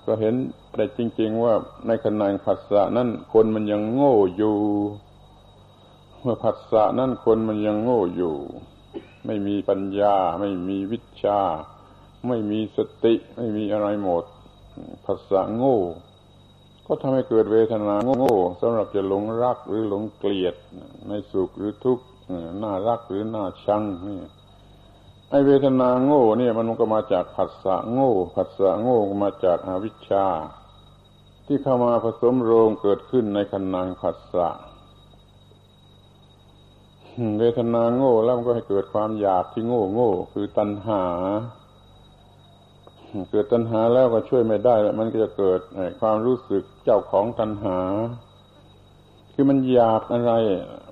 [0.07, 0.35] ก็เห็น
[0.75, 1.55] แต่จริง ๆ ว่า
[1.87, 4.57] ในขณะผัสสะนั้นคนมันยังโง่อยู่
[6.21, 8.37] เมื่อผัสสะนั้นคนมันยังโง่อยู่
[9.27, 11.41] ไม่มีปัญญา ไม่มีวิชา
[12.29, 14.25] ไม่มีสติ ไม่มีอะไรหมด
[15.05, 15.79] ผัสสะโง่
[16.87, 20.55] ก็ทำให้เกิดเวทนาโง่สำหรับจะหลงรักหรือหลงเกลียด
[21.09, 22.05] ในสุขหรือทุกข์
[22.63, 24.19] น่ารักหรือน่าชังนี่
[25.31, 30.27] ไอเวทนาโง่เนี่ยมันก็มาจากผัสสะโง่ผัสสะโง่มาจากอาวิชชา
[31.53, 34.49] ที่เข้ามาผสมโรงเกิดขึ้นในขณะผัสสะ
[37.39, 41.05] เวทนาโง่แล้วมันก็ให้เกิดความอยากที่โง่โง่คือตัณหา
[43.31, 45.61] เกิดตัณหาแล้วก็ช่วยไม่ได้มันก็จะเกิด
[46.01, 47.79] ความรู้สึกเจ้าของตัณหา
[49.35, 50.33] คือมันอยากอะไร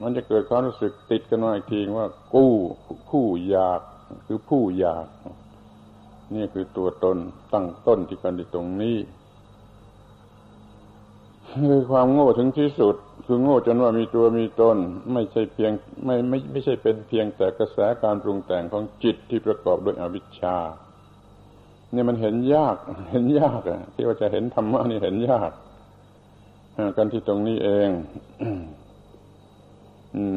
[0.02, 2.52] มันจะเกิดความรู้สึกติดกันมาอีกทีว่า กู้
[3.10, 3.80] ผู้อยาก
[4.26, 5.06] คือผู้อยาก
[6.34, 7.16] นี่คือตัวตน
[7.52, 8.96] ตั้งต้นที่กันที่ตรงนี้
[11.52, 14.76] คือความโง่ถึงที่สุด คือโง่จนว่ามีตัวมีตน
[15.12, 15.72] ไม่ใช่เพียง
[16.04, 20.56] ไม่ไม่ไม่ใช่เป็นเพียงแต่กระแสการปรุงแต่งของจิตที่ประกอบด้วยอวิชชา
[21.92, 22.76] เนี่ยมันเห็นยาก
[23.10, 25.52] เห็นยากอะที่ว่าจะเห็นธรรมะนี่เห็นยาก
[26.96, 27.90] กันที่ตรงนี้เอง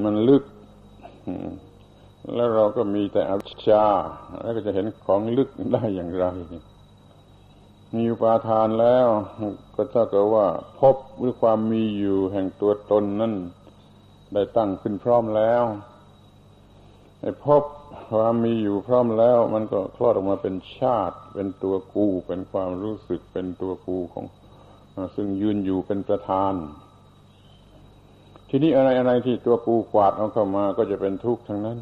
[0.03, 0.43] มันลึก
[2.35, 3.83] แล้วเราก็มีแต่อวิชชา
[4.41, 6.25] แล้วก็จะเห็นของลึกได้อย่างไร
[7.95, 9.07] มีอุปาทานแล้ว
[9.75, 10.47] ก็ถ้ากิดว่า
[10.79, 13.33] พบหรือความมีอยู่แห่งตัวตนนั้น
[14.33, 15.63] ได้ตั้งขึ้นพร้อมแล้ว
[17.21, 17.63] ไอ้พบ
[18.11, 24.25] ความมีอยู่พร้อมแล้ว มันก็คลอดออกมาเป็นชาติ เป็นตัวกูเป็นความรู้สึกเป็นตัวกูของ
[25.15, 26.53] ซึ่งยืนอยู่เป็นประธาน
[28.49, 31.77] ทีนี้อะไรอะไรที่ตัวกูกวาดเอาเข้ามาก็จะเป็นทุกข์ทั้งนั้น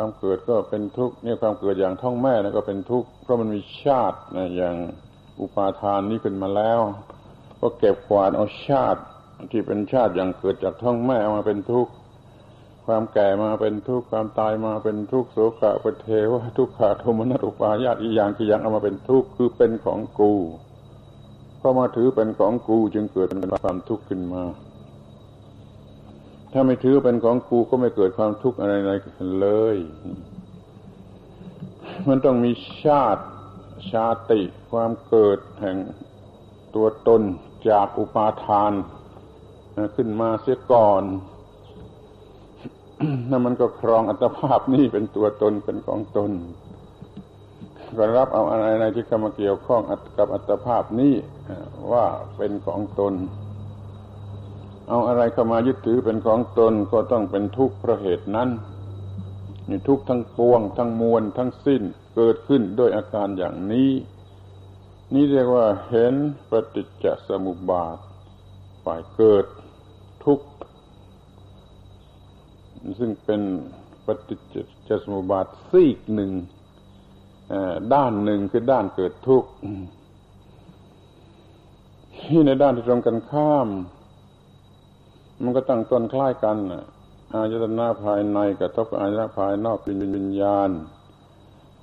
[0.00, 4.76] ความเกิดก็เป็นทุกข์เนี่ยความเกิดอย่างท้องแม่นะก็เป็นทุกข์เพราะมันมีชาตินะอย่าง
[5.40, 6.80] อุปาทานนี้ขึ้นมาแล้ว
[7.60, 9.00] ก็เก็บกวาดเอาชาติ
[9.50, 11.92] ที่เป็นชาติอย่างเกิดจากท้องแม่มาเป็นทุกข์
[12.86, 20.32] ความแก่มาเป็นทุกข์ความตายมาเป็นทุกข์โศกะปเทวะทุกขะโทมนัสอุปาญาตอีอย่างกี่อย่างเอามาเป็นทุกข์คือเป็นของกู
[21.60, 24.42] พอมาถือเป็นของกูจึงเกิดเป็นความทุกข์ขึ้นมา
[26.52, 29.76] ถ้าไม่ถือเป็นของกูก็ไม่เกิดความทุกข์อะไรๆเลย
[32.08, 32.52] มันต้องมี
[32.84, 33.24] ชาติ
[33.92, 35.76] ชาติความเกิดแห่ง
[36.74, 37.22] ตัวตน
[37.68, 38.72] จากอุปาทาน
[39.96, 41.02] ขึ้นมาเสียก่อน
[43.30, 46.30] นั่นมันก็ครองอัตภาพนี่เป็นตัวตนเป็นของตน
[47.98, 49.80] ก็รับเอาอะไรที่เข้ามาเกี่ยวข้อง
[50.18, 51.14] กับอัตภาพนี้
[51.92, 52.04] ว่า
[52.36, 53.14] เป็นของตน
[54.88, 58.48] เอาอะไรเข้ามายึดถือเป็นของตนก็ต้องเป็นทุกข์เพราะเหตุนั้น
[59.68, 61.82] นี่ทุกข์ทั้งปวง ทั้งมวลทั้งสิ้น
[62.14, 63.90] เกิดขึ้นด้วยอาการอย่างนี้
[65.14, 66.14] นี่เรียกว่าเห็น
[66.50, 67.98] ปฏิจจสมุปบาท
[68.84, 69.46] ฝ่ายเกิด
[70.24, 70.48] ทุกข์
[72.98, 73.40] ซึ่งเป็น
[74.06, 74.40] ปฏิจ
[74.88, 76.32] จสมุปบาทซีกหนึ่ง
[77.94, 79.50] ด้านหนึ่งคือด้านเกิดทุกข์
[82.26, 83.68] ที่ในด้านที่ตรงกันข้าม
[85.42, 86.56] มันก็ตั้งต้นคล้ายกัน
[87.34, 90.70] อายตนะภายในกับทบอายตนะภายนอกเป็นวิญญาณ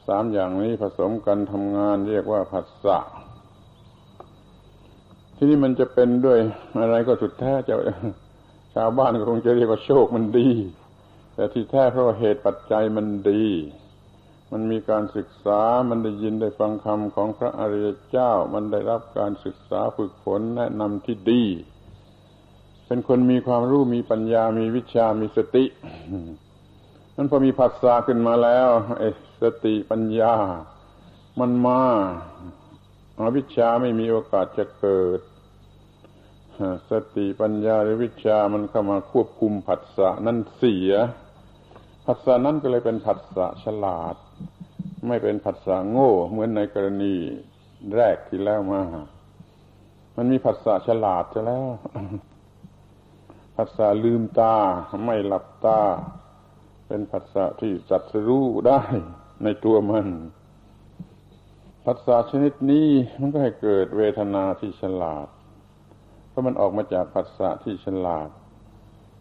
[0.08, 3.00] สามอย่างนี้ผสมกันทำงานเรียกว่าผัสสะ
[5.36, 6.38] ที่นี่มันจะเป็นด้วย
[6.82, 7.76] อะไรก็สุดแท้จะ
[8.76, 10.50] ชาวบ้านก็คงจะเรียกว่าโชคมันดี
[11.36, 13.44] แต่ที่แท้เพราะาเหตุปัจจัยมันดี
[14.52, 21.44] มันมีการศึกษามันได้ยินได้ฟังคำของพระอริยเจ้า มันได้รับการศึกษาฝึกฝนแนะนำที่ดี
[22.88, 25.65] เป็นคนมีความรู้มีปัญญามีวิชามีสติ
[27.15, 28.69] นั้นพอมีผัสสะขึ้นมาแล้ว
[29.00, 29.08] ไอ้
[29.43, 30.34] สติปัญญา
[31.39, 31.82] มันมา
[33.17, 35.19] อาวิชาไม่มีโอกาสจะเกิด
[36.91, 40.91] สติปัญญาหรือวิชามันเข้ามาควบคุมผัสสะนั่นเสีย
[42.06, 44.15] ผัสสะนั้นก็เลยเป็นผัสสะฉลาด
[45.08, 47.15] ไม่เป็นผัสสะโง่ เหมือนในกรณี
[47.95, 48.82] แรกที่แล้วมา
[50.17, 51.67] มันมีผัสสะฉลาดจะแล้ว
[53.56, 54.56] ผัสสะลืมตา
[55.06, 55.82] ไม่หลับตา
[56.88, 58.82] เป็นผัสสะที่จัดสรู้ได้
[59.44, 60.08] ในตัวมัน
[61.86, 62.88] ผัสสะชนิดนี้
[63.20, 65.28] มันก็ให้เกิดเวทนาที่ฉลาด
[66.30, 68.30] เพราะมันออกมาจากผัสสะที่ฉลาด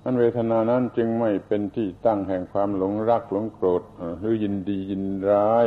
[0.03, 3.83] นั้นเวทนานั้นจึงไม่เป็นที่ตั้งแห่งความหลงรักหลงโกรธ
[4.21, 5.67] หรือยินดียินร้าย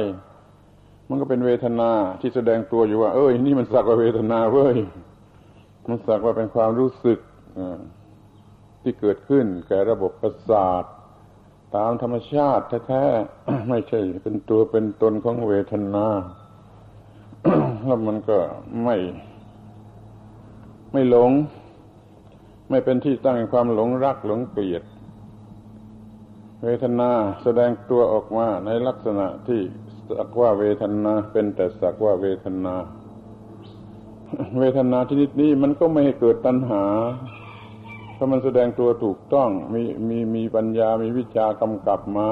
[1.09, 4.77] มันก็เป็นเวทนาที่แสดงตัวอยู่ว่า เอ้ย นี่มันสักว่าเวทนาเว้ย
[5.89, 7.19] มันสักว่าเป็นความรู้สึก
[8.81, 10.83] ที่เกิดขึ้นแก่ระบบประสาท
[11.75, 16.07] ตามธรรมชาติแท้ๆไม่ใช่เป็นตัวเป็นตนของเวทนา
[17.85, 18.37] แล้วมันก็
[18.83, 18.95] ไม่
[20.93, 21.31] ไม่หลง
[22.69, 24.83] ไม่เป็นที่ตั้งความหลงรักหลงเกลียด
[26.63, 27.09] เวทนา
[27.43, 29.61] แสดงตัวออกมาในลักษณะที่
[30.09, 32.75] สักว่าเวทนาเป็นแต่สักว่าเวทนา
[34.59, 36.83] เวทนาชนิดนี้มันก็ไม่ให้เกิดตัณหา
[38.17, 42.31] เพรามันแสดงตัวถูกต้องมีมีมีปัญญามีวิชากำกับมา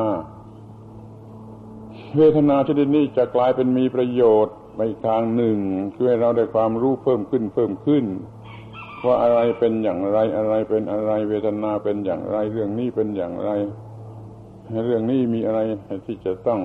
[2.17, 5.58] เวทนาชนิดนี้จะกลายเป็นมีประโยชน์ไปทางหนึ่ง
[5.98, 8.06] ช่วยเราได้ความรู้เพิ่มขึ้นเพิ่มขึ้น
[9.06, 13.50] ว่าอะไรเป็นอย่างไรอะไรเป็นอะไร เวทนาเป็นอย่างไร เรื่องนี้เป็นอย่างไร
[14.86, 15.60] เรื่องนี้มีอะไร
[16.06, 16.62] ที่จะต้อง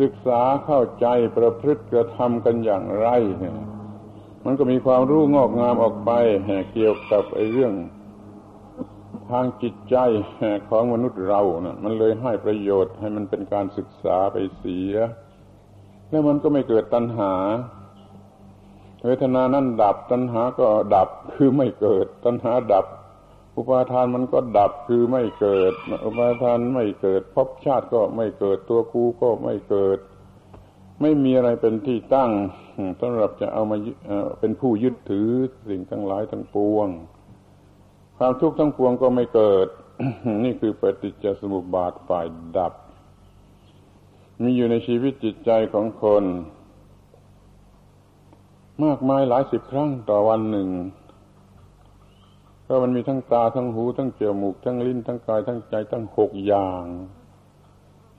[0.00, 3.08] ศึกษาเข้าใจประพฤติกระทำกันอย่างไร
[4.44, 6.10] มันก็มีความรู้งอกงามออกไป
[6.72, 7.72] เกี่ยวกับไอ้เรื่อง
[9.30, 9.96] ทางจิตใจ
[10.68, 14.94] ของมนุษย์เรานะ่ะมันเลยให้ประโยชน์ให้มันเป็นการศึกษาไปเสีย
[16.10, 17.32] แล้วมันก็ไม่เกิดตัณหา
[19.04, 22.86] เวทนานั้นดับตัณหาก็ดับคือไม่เกิด ตัณหาดับ
[23.56, 25.72] อุปาทานมันก็ดับคือไม่เกิด
[26.04, 29.98] อุปาทานไม่เกิดภพชาติก็ไม่เกิดตัวกูก็ไม่เกิด
[31.02, 32.30] ไม่มีอะไรเป็นที่ตั้ง
[33.00, 33.76] สำหรับจะเอามา
[34.40, 35.28] เป็นผู้ยึดถือ
[35.68, 36.88] สิ่งทั้งหลายทั้งปวง
[38.16, 39.68] ความทุกข์ทั้งปวงก็ไม่เกิด
[40.44, 42.72] นี่คือปฏิจจสมุปบาทฝ่ายดับ
[44.42, 46.24] มีอยู่ในชีวิตจิตใจของคน
[48.84, 50.68] มากมายหลายสิบครั้งต่อวันหนึ่ง
[52.62, 56.84] เพราะมันมีทั้งตาทั้งหูทั้งจมูกทั้งลิ้นทั้งกายทั้งใจทั้งหกอย่าง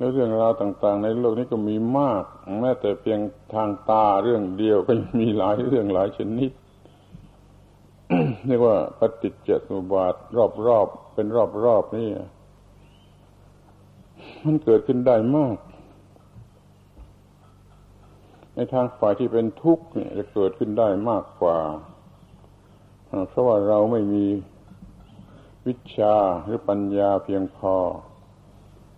[0.03, 2.23] แล้วเรื่องราวต่าง ๆ ในโลกนี้ก็มีมาก
[2.61, 3.19] แม้แต่เพียง
[3.53, 6.51] ทางตาเรื่องเดียวก็มีหลายเรื่องหลายชนิด
[8.47, 10.13] เรียกว่าปฏิจจสมุปบาท
[10.67, 11.27] รอบๆเป็น
[11.65, 12.09] รอบๆนี่
[14.45, 15.57] มันเกิดขึ้นได้มาก
[18.55, 21.57] ในทางฝ่ายที่เป็นทุกข์เนี่ยจะเกิดขึ้นได้มากกว่า
[23.29, 24.25] เพราะว่าเราไม่มี
[25.67, 27.75] วิชาหรือปัญญาเพียงพอ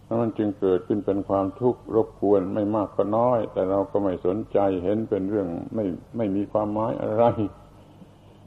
[0.06, 5.86] แล้วมันจึงเกิดขึ้นเป็นความทุกข์รบกวนไม่มากก็น้อย แต่เราก็ไม่สนใจเห็นเป็นเรื่องไม่
[6.18, 7.26] ไม่มีความหมายอะไร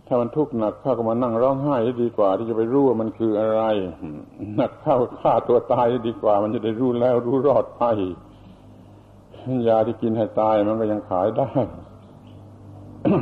[0.06, 3.62] ถ้ามันทุกข์หนักข้าก็มานั่งร้องไห้ดีกว่า ที่จะไปรู้ว่ามันคืออะไร
[4.56, 7.84] หนักเข้าฆ่าตัวตายดีกว่า มันจะได้รู้แล้วรู้รอดไป
[9.68, 11.50] ยาที่กินให้ตายมันก็ยังขายได้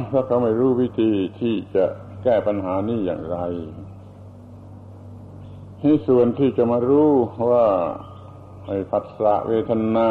[0.09, 1.85] เพราะเขาไม่รู้วิธีที่จะ
[2.23, 3.39] แก้ปัญหานี้อย่างไร
[5.81, 7.11] ที่ส่วนที่จะมารู้
[7.51, 7.67] ว่า
[8.67, 10.09] ไอ้ผัสสะเวทนา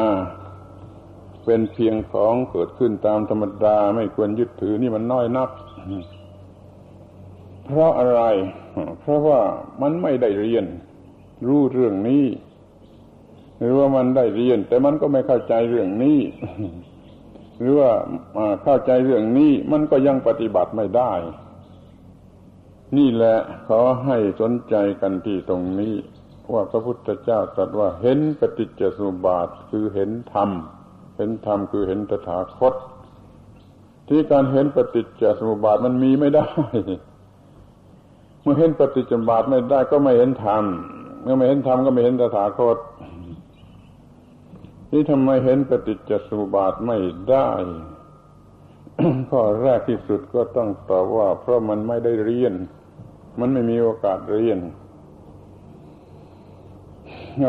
[1.46, 5.50] เป็นเพียงของเกิดขึ้นตามธรรมดาไม่ควรยึดถือนี่มันน้อยนัก
[7.66, 8.22] เพราะอะไร
[9.02, 9.42] เพราะว่า
[9.82, 10.66] มันไม่ได้เรียน
[11.48, 12.26] รู้เรื่องนี้
[13.60, 16.20] หรือว่ามันได้เรียน แต่มันก็ไม่เข้าใจเรื่องนี้
[17.60, 17.92] หรือว่า
[18.64, 21.14] เข้าใจเรื่องนี้ มันก็ยังปฏิบัติไม่ได้
[22.98, 23.38] นี่แหละ
[23.68, 25.96] ขอให้สนใจกันที่ตรงนี้
[26.54, 30.50] ว่าพระพุทธเจ้าตรัสว่าเห็นปฏิจจสมุปบาทคือเห็นธรรม
[31.18, 32.74] เห็นธรรมคือเห็นตถาคต
[34.08, 36.48] ที่การเห็นปฏิจจสมุปบาทมันมีไม่ได้
[38.42, 40.64] เมื่อเห็นปฏิจจสมุปบาทไม่ได้ก็ไม่เห็นธรรม
[41.22, 42.78] เมื่อไม่เห็นธรรมก็ไม่เห็นตถาคต
[44.92, 46.98] นี่ทำไมเห็นปฏิจจสมุปบาทไม่
[47.30, 47.50] ได้
[49.30, 52.54] ข้อแรกที่สุดก็ต้องตอบว่า เพราะมันไม่ได้เรียน
[53.40, 54.60] มันไม่มีโอกาสเรียน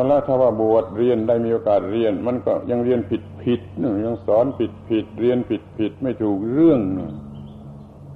[0.09, 7.13] แล้วถ้าว่าบวชเรียนได้มีโอกาสเรียน มันก็ยังเรียนผิดผิดนยังสอนผิดผิดเรียนผิดผิดไม่ถูกเรื่องหนึ่ง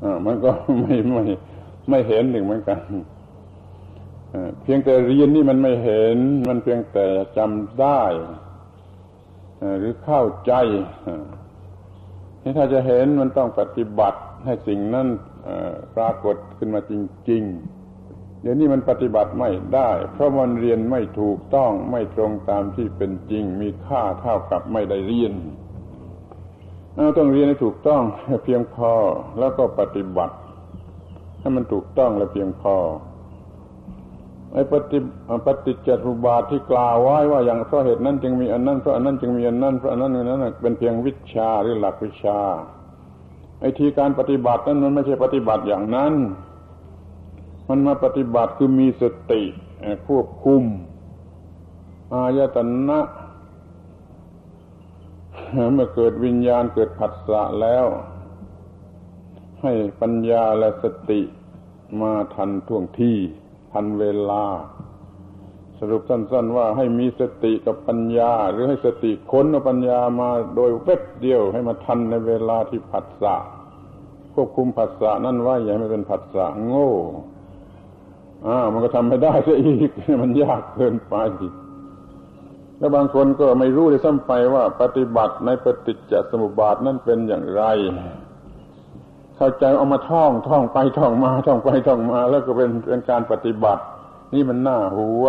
[0.03, 0.51] อ่ามันก็
[0.81, 1.25] ไม่ไม่
[1.89, 2.81] ไม่เห็นหนึ่งเหมือนกัน
[4.63, 6.19] เพียงแต่เรียนนี่มันไม่เห็น
[6.49, 7.07] มันเพียงแต่
[7.37, 8.03] จำได้
[9.79, 10.53] หรือเข้าใจ
[12.57, 15.07] ถ้าจะเห็นมันต้องปฏิบัติให้สิ่งนั้น
[15.97, 16.93] ปรากฏขึ้นมาจ
[17.31, 17.80] ริง ๆ
[18.43, 25.35] เดี๋ยวนี้มันปฏิบัติไม่ได้ เพราะมันเรียนไม่ถูกต้องไม่ตรงตามที่เป็นจริง มีค่าเท่ากับไม่ได้เรียน
[26.95, 28.03] เราต้องเรียนให้ถูกต้อง
[28.45, 28.93] เพียงพอ
[29.39, 30.37] แล้วก็ปฏิบัติ
[31.41, 32.77] ให้มันถูกต้องและเพียงพอ
[34.53, 34.99] ไอ้ปฏิ
[35.47, 42.41] ปฏิจจสุบาทที่กล่าวไว้ว่าอย่างเพราะเหตุนั้นจึงมีอันนั้นเพราะอันนั้นจึงมีอันนั้นเพราะอันนั้นอันนั้นเป็นเพียงวิชาหรือหลักวิชา
[43.61, 46.13] ไอ้ทีการปฏิบัตินั้นมันไม่ใช่ปฏิบัติอย่างนั้น
[47.71, 49.43] มันมาปฏิบัติคือมีสติ
[50.09, 50.63] ควบคุม
[52.13, 52.59] อายต
[52.89, 53.01] นะ
[55.73, 57.87] เมื่อเกิดวิญญาณเกิดผัสสะแล้ว
[59.63, 61.21] ให้ปัญญาและสติ
[62.01, 63.17] มาทันท่วงที่
[63.73, 64.45] ทันเวลา
[65.79, 73.37] สรุปสั้น ๆ ว่าให้มีสติกับปัญญา หรือให้สติค้นเอาปัญญามาโดยเวบเดียวให้มาทันในเวลาที่ผัสสะ
[74.35, 76.93] ควบคุมผัสสะนั่นไว้อย่าให้มันเป็นผัสสะโง่
[78.47, 79.91] อ่ามันก็ทำไม่ได้ซะอีก
[80.23, 81.17] มันยากเกินไป
[82.79, 87.63] แล้วบางคนก็ไม่รู้เลยซ้ำไปว่า ปฏิบัติในปฏิจจสมุปบาทนั่นเป็นอย่างไร
[89.37, 93.83] เข้าใจเอามาท่องท่องไปท่องมาท่องไปท่องมา แล้วก็เป็นเป็นการปฏิบัติ
[94.35, 95.25] นี่มันหน่าหัว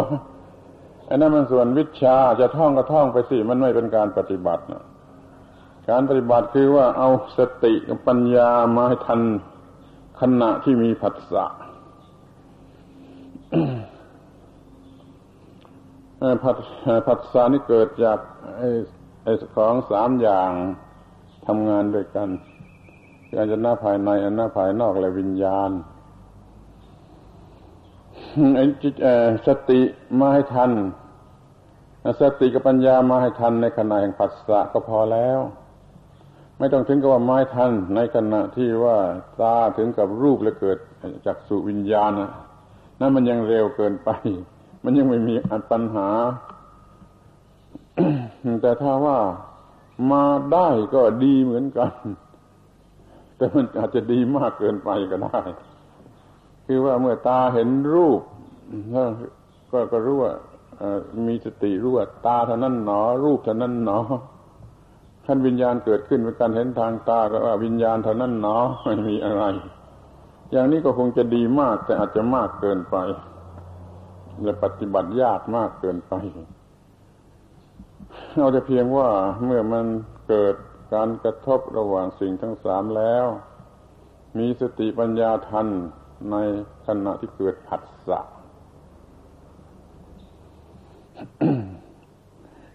[1.09, 4.84] อันนั้นมันส่วนวิชาจะท่องก็ท่องไปสิมันไม่เป็นการปฏิบัตินะ
[5.89, 9.22] การปฏิบัติคือว่าเอาสติกับปัญญามาให้ทัน
[10.22, 11.45] ขณะที่มีผัสสะ
[16.43, 16.58] ผัส
[17.08, 18.20] ผัสสะนี่เกิดจาก
[19.24, 20.52] ไอ้ของสามอย่าง
[21.47, 22.30] ทำงานด้วยกัน
[23.38, 25.72] อาจนาภายในอันหน้าภายนอกและวิญญาณ
[28.56, 28.95] ไอ้จิต
[29.47, 29.82] สติ
[30.20, 30.72] มาให้ทัน
[32.22, 35.39] สติกับปัญญามาให้ทันในขณะแห่งผัสสะก็พอแล้ว
[36.60, 38.97] ไม่ต้องถึงกับว่าไม้ทันในขณะที่ว่า
[39.41, 40.78] ตาถึงกับรูปและเกิด
[41.26, 42.12] จากสุวิญญาณ
[43.02, 44.10] นั่นมันยังเร็วเกินไป
[44.84, 46.10] มันยังไม่มีอันปัญหา
[48.62, 49.20] แต่ถ้าว่า
[50.12, 50.24] มา
[50.54, 51.93] ได้ก็ดีเหมือนกัน
[53.38, 55.39] แต่มันอาจจะดีมากเกินไปก็ได้
[56.66, 58.22] คือว่าเมื่อตาเห็นรูป
[59.72, 60.34] ก็ก็รู้ว่า
[61.28, 63.99] มีสติรู้ว่าตาเท่านั้นหนอ รูปเท่านั้นหนอ
[65.26, 69.43] ขั้นวิญญาณเกิดขึ้นเป็นการเห็นทางตาก็ว่าวิญญาณเท่านั้นหนอไม่มีอะไร
[70.52, 72.97] อย่างนี้ก็คงจะดีมาก แต่อาจจะมากเกินไป
[74.43, 76.14] และปฏิบัติยากมากเกินไป
[78.36, 79.10] เอาแต่เพียงว่า
[79.45, 79.86] เมื่อมัน
[80.28, 80.56] เกิด
[80.93, 83.26] การกระทบระหว่างสิ่งทั้งสามแล้ว
[84.38, 85.68] มีสติปัญญาทัน
[86.32, 86.36] ใน
[86.88, 88.20] ขณะที่เกิดผัสสะ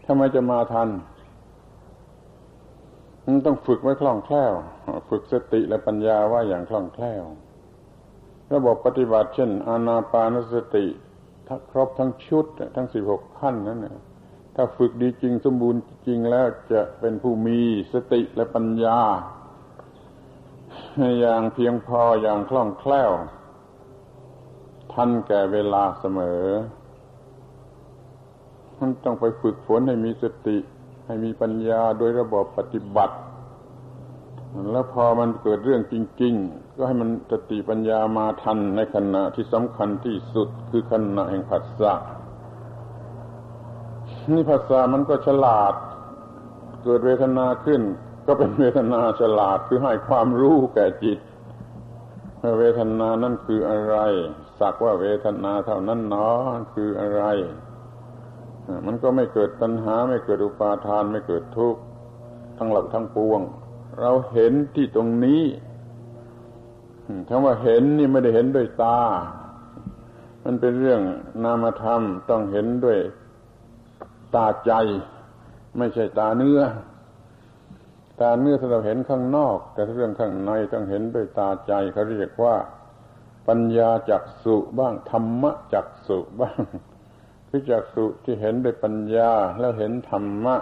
[0.07, 0.89] ทำไมจะมาทัน
[3.25, 4.53] มันต้องฝึกไว้คล่องแคล่ว
[5.09, 7.25] ฝึกสติและปัญญาว่าอย่างคล่องแคล่ว
[8.55, 10.87] ระบบปฏิบัติเช่น อานาปานสติ
[11.49, 13.81] ทั้งครบทั้งชุด ทั้งสิบหกขั้นนั้น
[14.55, 17.59] ถ้าฝึกดีจริงสมบูรณ์จริงแล้วจะเป็นผู้มี
[17.93, 18.99] สติและปัญญา
[21.21, 23.13] อย่างเพียงพออย่างคล่องแคล่ว
[24.93, 26.45] ทันแก่เวลาเสมอ
[28.79, 30.57] มันต้องไปฝึกฝนให้มีสติ
[31.07, 33.17] ให้มีปัญญาโดยระบบปฏิบัติ
[34.73, 41.95] แล้วพอมันเกิดเรื่องจริง ๆ ก็ให้มันสติปัญญามาทันในขณะที่สำคัญที่สุดคือขณะแห่งผัสสะ
[44.33, 45.75] นี่ภาษามันก็ฉลาด
[46.83, 47.83] เกิดเวทนาขึ้น
[48.27, 51.19] ก็เป็นเวทนาฉลาดคือให้ความรู้แก่จิต
[52.59, 53.97] เวทนานั่นคืออะไร
[54.61, 57.23] สักว่าเวทนาเท่านั้นเนาะคืออะไร
[58.87, 61.81] มันก็ไม่เกิดตัณหา ไม่เกิดอุปาทานไม่เกิดทุกข์
[62.59, 63.41] ทั้งหลักทั้งปวง
[64.01, 65.43] เราเห็นที่ตรงนี้
[67.29, 69.01] คำว่าเห็นนี่ไม่ได้เห็นด้วยตา
[70.45, 71.03] มันเป็นเรื่อง
[71.45, 72.99] นามธรรมต้องเห็นด้วย
[74.35, 74.73] ตาใจ
[75.79, 76.61] ไม่ใช่ตาเนื้อ
[78.21, 82.57] ตาเนื้อถ้าเราเห็นข้างนอก แต่เรื่องข้างในต้องเห็นด้วยตาใจเขาเรียกว่า
[83.49, 86.61] ปัญญาจักสุบ้างธรรมะจักสุบ้าง
[87.49, 89.31] คือจักสุที่เห็นด้วยปัญญา
[89.61, 90.57] แล้วเห็นธรรมะ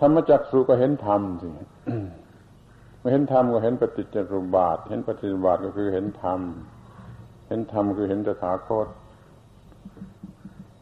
[0.00, 1.48] ธรรมจักสุก็เห็นธรรมสิ
[3.02, 6.40] มื่อเห็นธรรมก็เห็นปฏิจจสมุบาท เห็นปฏิจจสมุบาทก็คือเห็นธรรม
[7.48, 8.88] เห็นธรรมคือเห็นตถาคต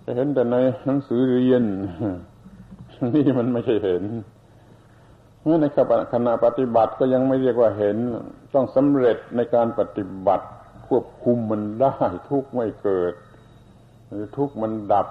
[0.04, 0.56] จะเห็นแต่ใน
[0.86, 1.64] หนังสือเรียน
[3.14, 4.04] นี่มันไม่ใช่เห็น
[5.42, 5.64] เมื่อใน
[6.12, 7.96] ขณะปฏิบัติก็ยังไม่เรียกว่าเห็น
[8.54, 10.46] ต้องสำเร็จในการปฏิบัติ
[10.88, 11.96] ควบคุมมันได้
[12.30, 13.14] ทุกไม่เกิด
[14.08, 15.08] หรือทุกมันดับ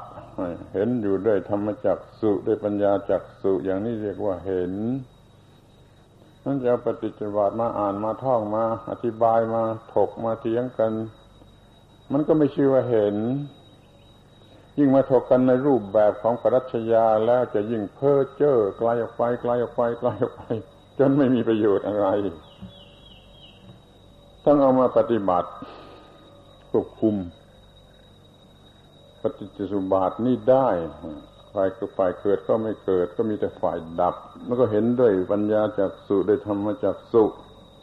[0.74, 4.74] เห็นอยู่ด้วยธรรมจักสุด้วยปัญญาจักสุอย่างนี้เรียกว่าเห็น
[6.45, 9.63] นั่นจะปฏิจจบาทมาอ่านมาท่องมาอธิบายมา
[9.95, 10.91] ถกมาเถียงกัน
[12.11, 13.15] มันก็ไม่ชื่อว่าเห็น
[14.77, 20.41] ยิ่งมาถกกันในรูปแบบของปรัชญาแล้วจะยิ่งเพ้อเจ้อไกลออกไปไกลออกไปไกลออกไป
[20.99, 22.07] จนไม่มีประโยชน์อะไร
[24.45, 25.49] ต้องเอามาปฏิบัติ
[26.71, 27.15] ควบคุม
[29.21, 30.67] ปฏิจจสุบาทนี่ได้
[31.60, 37.24] ฝ่ายก็ฝ่ายเกิดก็ไม่เกิด ก็มีแต่ฝ่ายดับ แล้วก็เห็นด้วยปัญญาจากสุด้วยธรรมจากสุ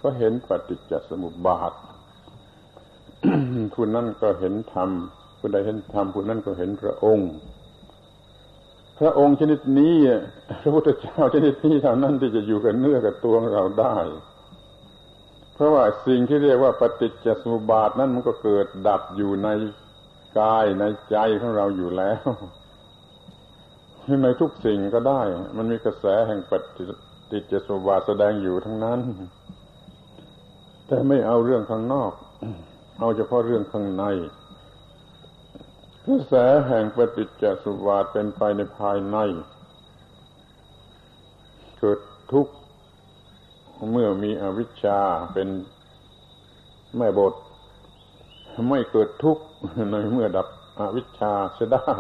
[0.03, 1.72] ก็เห็นปฏิจจสมุปบาท
[3.74, 4.91] ผู้นั้นก็เห็นธรรม
[5.39, 7.31] ผู้ใดเห็นธรรมผู้นั้นก็เห็นพระองค์
[8.99, 9.95] พระองค์ชนิดนี้
[10.62, 13.97] พระพุทธเจ้าชนิดนี้เท่านั้นที่จะอยู่กับเนื้อกับตัวของเราได้
[15.55, 19.49] เพราะว่าสิ่งที่เรียกว่าปฏิจจสมุปบาทนั้นมันก็เกิดดับอยู่ใน
[20.41, 22.29] กายในใจของเราอยู่แล้ว
[24.22, 25.20] ในทุกสิ่งก็ได้
[25.57, 29.00] มันมีกระแสแห่งปฏิจจสมุปบาทแสดงอยู่ทั้งนั้น
[30.86, 32.12] แต่ไม่เอาเรื่องข้างนอก
[33.00, 34.04] เอาเฉพาะเรื่องข้างใน
[36.07, 36.34] กระแส
[36.68, 39.16] แห่งปฏิจจสมุปบาทเป็นไปในภายใน
[41.78, 41.98] เกิด
[42.32, 42.54] ทุกข์
[43.90, 45.00] เมื่อมีอวิชชา
[45.32, 45.48] เป็น
[46.96, 47.34] แม่บท
[48.70, 49.44] ไม่เกิดทุกข์
[49.90, 50.48] ในเมื่อดับ
[50.80, 51.94] อวิชชาจะได้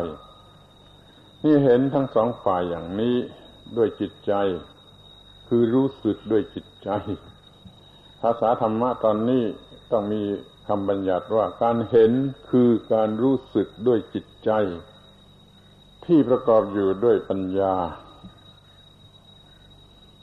[1.46, 3.16] นี่เห็นทั้งสองฝ่ายอย่างนี้
[3.76, 4.32] ด้วยจิตใจ
[5.48, 6.90] คือรู้สึกด้วยจิตใจ
[8.20, 9.44] ภาษาธรรมะตอนนี้
[9.92, 10.22] ต้องมี
[10.68, 12.12] คำบัญญัติว่าการเห็น
[12.50, 14.50] คือการรู้สึกด้วยจิตใจ
[16.06, 17.74] ที่ประกอบอยู่ด้วยปัญญา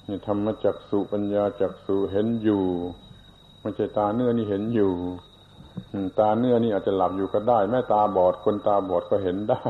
[0.07, 2.63] นี่ธรรมจักสุปัญญาจักสุเห็นอยู่
[3.61, 4.93] ไม่ใช่ตาเนื้อนี่เห็นอยู่
[6.19, 9.63] ตาเนื้อนี่อาจจะหลับอยู่ก็ได้ แม่ตาบอดคนตาบอดก็เห็นได้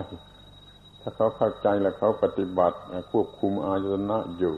[1.06, 2.78] ถ้าเขาเข้าใจและเขาปฏิบัติ
[3.12, 4.56] ควบคุมอายตนะอยู่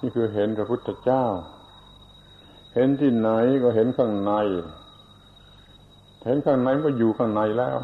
[0.00, 1.24] นี่คือเห็นพระพุทธเจ้า
[2.74, 3.30] เห็นที่ไหน
[3.62, 4.32] ก็เห็นข้างใน
[6.24, 7.76] เห็นข้างในก็อยู่ข้างในแล้ว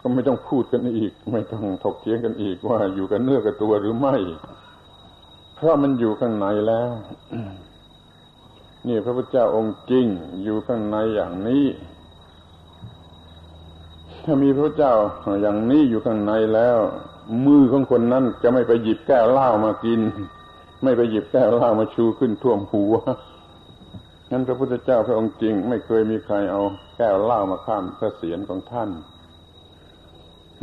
[0.00, 4.16] ก็ไม่ต้องพูดกันอีก ไม่ต้องถกเถียงกันอีกว่าอยู่กันเนื้อกับตัวหรือไม่
[5.54, 6.90] เพราะมันอยู่ข้างในแล้ว
[8.86, 10.06] นี่พระพุทธเจ้าองค์จริง
[10.44, 11.64] อยู่ข้างในอย่างนี้
[14.28, 14.94] ถ้ามีพระเจ้า
[15.42, 16.78] อย่างนี้อยู่ข้างในแล้ว
[17.46, 20.00] มือของคนนั้นจะไม่ไปหยิบแก้วเหล้ามากิน
[20.84, 22.94] ไม่ไปหยิบแก้วเหล้ามาชูขึ้นท่วมหัว
[24.30, 26.62] นั้นพระพุทธเจ้าพระองค์จริง ไม่เคยมีใครเอา
[26.96, 28.90] แก้วเหล้ามาข้ามพระเศียรของท่าน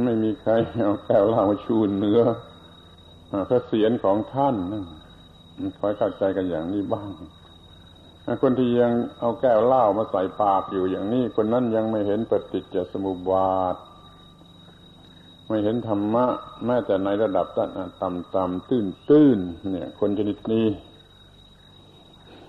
[0.04, 0.52] ไม่มีใคร
[0.84, 2.22] เอาแก้วเหล้ามาชูเนื้อ
[3.50, 4.84] พระเสียรของท่านนั่น
[5.80, 7.10] คอยเข้าใจกันอย่างนี้บ้าง
[8.42, 13.76] คนที่ยังเอาแก้วเหล้ามาใส่ปากอยู่อย่างนี้ คนนั้นยังไม่เห็นปฏิจจสมุปบาท
[15.48, 16.26] ไม่เห็นธรรมะ
[16.66, 19.40] แม้แต่ในระดับต่ำต่ำตื้นตื้น
[19.72, 20.68] เนี่ย คนชนิดนี้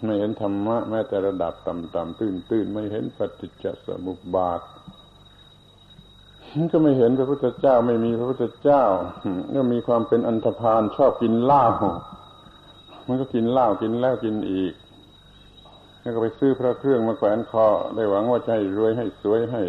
[0.05, 4.61] ไม่เห็นธรรมะ แม้แต่ระดับต่ำต่ำตื้นตื้นไม่เห็นปฏิจจสมุปบาท
[6.73, 8.85] ก็ไม่เห็นพระพุทธเจ้าไม่มีพระพุทธเจ้า
[9.55, 11.65] ก็มีความเป็นอันธพาลชอบกินเหล้า
[13.07, 14.73] มันก็กินเหล้ากินแล้วกินอีก
[16.05, 19.63] แล้วก็ไปซื้อพระเครื่องมาแขวนคอได้หวังว่าจะให้รวยให้สวยให้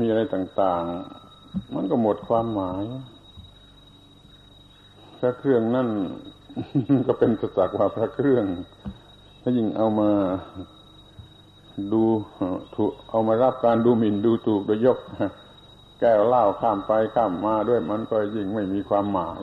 [0.00, 0.84] มีอะไรต่าง
[1.30, 2.84] ๆ มันก็หมดความหมาย
[5.18, 5.88] พระเครื่องนั่น
[7.06, 8.44] ก็เป็นสักว่าพระเครื่อง
[9.42, 10.10] ถ้ายิ่งเอามา
[11.92, 12.02] ดู
[12.74, 14.98] ถูกเอามารับการดูหมิ่นดูถูกโดยยก
[16.00, 19.40] แก้วเหล้าข้ามไปข้ามมาด้วยมันก็ยิ่งไม่มีความหมาย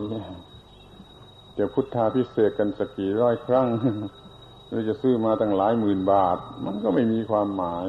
[1.58, 3.68] จะพุทธาพิเศษกันสักกี่ร้อยครั้ง
[4.68, 7.88] หรือจะซื้อมาตั้งหลายหมื่นบาท มันก็ไม่มีความหมาย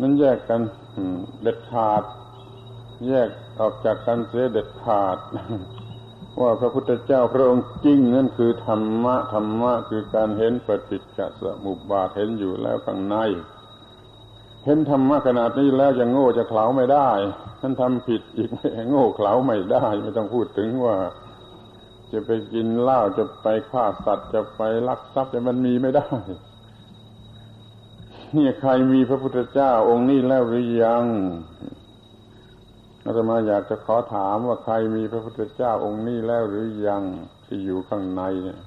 [0.00, 0.60] นั้นแยกกัน
[1.42, 2.02] เด็ดขาด
[3.08, 3.28] แยก
[3.60, 5.18] ออกจากกันเสียเด็ดขาด
[6.40, 13.16] ว่าพระพุทธเจ้าพระองค์จริงนั่นคือธรรมะธรรมะคือการเห็นปฏิจจสมุปบาทเห็นอยู่แล้วข้างใน
[14.64, 17.10] เห็นธรรมะขนาดนี้แล้วจะโง่จะเขลาไม่ได้
[17.60, 20.96] ท่านทำผิดอีกไม่โง่เขลาไม่ได้ ไม่ต้องพูดถึงว่า
[22.12, 26.08] จะไปกินเหล้าจะไปฆ่าสัตว์จะไปลักทรัพย์จะมันมีไม่ได้
[28.36, 31.04] นี่ใครมีพระพุทธเจ้าองค์นี้แล้วหรือยัง
[33.04, 37.02] อาตมาอยากจะขอถามว่าใครมีพระพุทธเจ้าองค์นี้แล้วหรือยัง
[37.46, 38.60] ที่อยู่ข้างในเนี่ย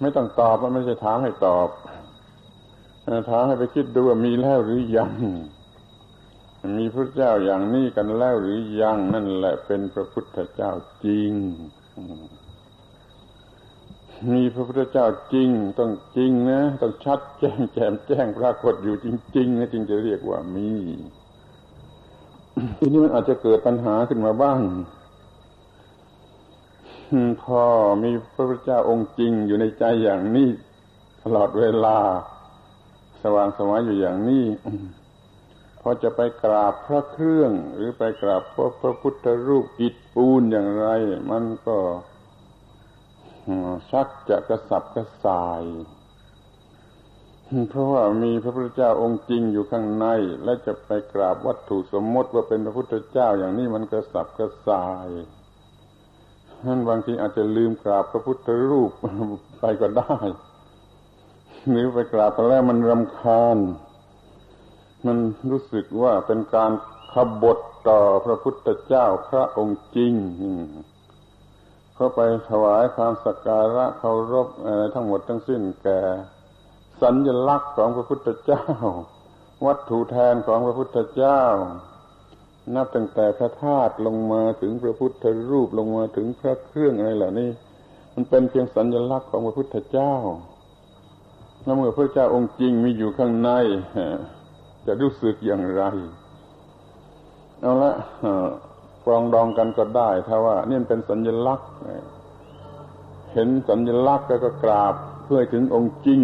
[0.00, 1.68] ไม่ต้องตอบมันไม่ใช่ถามให้ตอบ
[3.30, 5.12] ถามให้ไปคิดดูว่ามีแล้วหรือยัง
[6.78, 10.70] มีพระเจ้าอย่างนี้กันแล้วหรือยังนั่นแหละเป็นพระพุทธเจ้า
[11.04, 11.32] จริง
[14.32, 20.70] มีพระพุทธเจ้าจริง ต้องจริงนะต้องชัดแจ้งแจ่มแจ้งปรากฏอยู่จริงๆนะจึงจะเรียกว่ามี
[22.78, 24.60] ทีนี้มันอาจจะเกิดปัญหาขึ้นมาบ้าง
[27.42, 27.62] พอ
[28.02, 30.48] มีพระพุทธเจ้าองค์จริงอยู่ในใจอย่างนี้
[31.22, 31.98] ตลอดเวลา
[33.22, 34.44] สว่างสวัยอยู่อย่างนี้
[35.86, 40.88] พอจะไปกราบพระเครื่อง หรือไปกราบพระพระพุทธรูปอิฐปูนอย่างไร
[41.30, 41.78] มันก็
[43.90, 45.62] ชักจะกระสับกระส่าย
[47.70, 50.06] เพราะว่ามีพระพุทธเจ้าองค์จริงอยู่ข้างใน
[50.44, 55.08] และจะไปกราบวัตถุสมมติว่าเป็นพระพุทธเจ้าอย่างนี้มันกระสับกระส่าย
[56.66, 58.90] นั้นบางทีอาจจะลืมกราบพระพุทธรูป
[59.60, 60.16] ไปก็ได้
[61.70, 63.58] หรือไปกราบไปแล้วมันรำคาญ
[65.06, 65.18] มัน
[65.50, 66.72] รู้สึกว่าเป็นการ
[67.12, 70.14] ขบฏต่อพระพุทธเจ้าพระองค์จริง
[71.94, 76.00] เขาไปถวายความสักการะเคารพอะไรทั้งหมดทั้งสิ้นแก่
[77.02, 78.64] สัญลักษณ์ของพระพุทธเจ้า
[79.66, 81.42] วัตถุแทนของพระพุทธเจ้า
[82.74, 87.50] นับตั้งแต่พระธาตุลงมาถึงพระพุทธรูปลงมาถึงพระเครื่องอะไรเหล่านี้
[88.14, 90.14] มันเป็นเพียงสัญลักษณ์ของพระพุทธเจ้า
[91.62, 93.50] แล้วเมื่อพระเจ้าองค์จริงมีอยู่ข้างใน
[94.86, 95.82] จะรู้สึกอย่างไร
[97.60, 97.92] เอาละ
[99.04, 101.70] ปรองดองกันก็ได้ ถ้าว่า นี่เป็นสัญลักษณ์
[103.32, 106.22] เห็นสัญลักษณ์แล้วก็กราบเพื่อถึงองค์จริง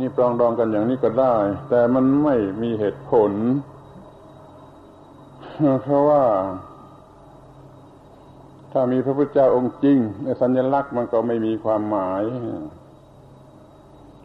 [0.00, 1.34] นี่ปรองดองกันอย่างนี้ก็ได้
[1.68, 3.32] แต่มันไม่มีเหตุผล
[5.82, 6.24] เพราะว่า
[8.72, 9.98] ถ้ามีพระพุทธเจ้าองค์จริง
[10.42, 12.22] สัญลักษณ์มันก็ไม่มีความหมาย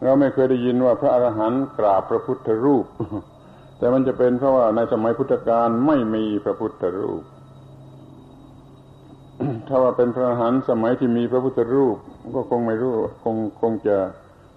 [0.04, 2.86] เราไม่เคยได้ยินว่าพระอรหันต์กราบพระพุทธรูป
[3.78, 7.24] แต่มันจะเป็นเพราะว่าในสมัยพุทธกาลไม่มีพระพุทธรูป
[9.68, 11.98] ถ้าว่าเป็นพระอรหันต์สมัยที่มีพระพุทธรูป
[12.36, 12.94] ก็คงไม่รู้
[13.24, 13.98] คงคงจะ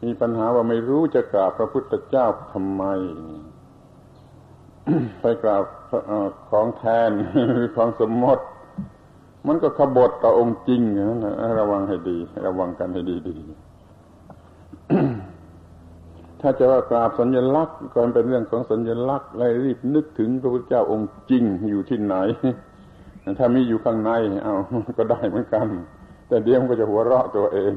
[0.04, 2.84] มีปัญหาว่าไม่รู้จะกราบพระพุทธเจ้าทำไม
[5.20, 5.64] ไปกราบ
[6.50, 7.10] ของแทน
[7.52, 8.44] หรือของสมมติ
[9.46, 13.46] มันก็ขบฏต่อองค์จริงนะระวังให้ดี ระวังกันให้ดีๆ
[16.48, 22.16] ถ้าจะว่ากราบสัญลักษณ์ก็เป็นเรื่องของสัญลักษณ์และรีบนึกถึงพระพุทธเจ้าองค์จริงอยู่ที่ไหน
[23.38, 24.10] ถ้ามีอยู่ข้างใน
[24.42, 24.54] เอา
[24.98, 25.66] ก็ได้เหมือนกัน
[26.28, 27.72] แต่เดี๋ยวมันก็จะหัวเราะตัวเอง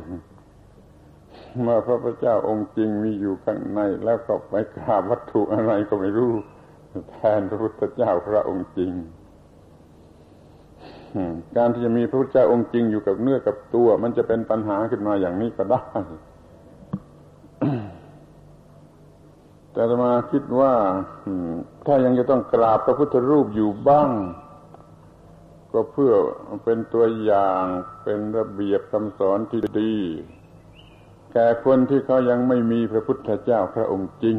[1.62, 6.34] เมื่อพระพุทธเจ้าองค์จริงมีอยู่ข้างใน แล้วก็ไปกราบวัตถุอะไรก็ไม่รู้
[7.12, 8.92] แทนพระพุทธเจ้าพระองค์จริง
[11.58, 15.84] การที่จะมีพระพุทธเจ้าองค์จริงอยู่กับเนื้อกับตัว มันจะเป็นปัญหาขึ้นมาอย่างนี้ก็ได้
[19.80, 20.74] แต่มาคิดว่า
[21.86, 24.10] ถ้ายังจะต้องกราบพระพุทธรูปอยู่บ้าง
[25.74, 26.14] ก็เพื่อ
[26.64, 27.64] เป็นตัวอย่าง
[28.04, 29.96] เป็นระเบียบคำสอนที่ดี
[31.34, 34.38] แก่คนที่เขายังไม่มีพระพุทธเจ้าพระองค์จริง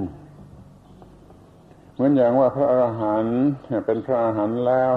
[1.95, 3.41] เหมือนอย่างว่าพระอรหันต์
[3.87, 4.93] เป็นพระอรหันต์แล้ว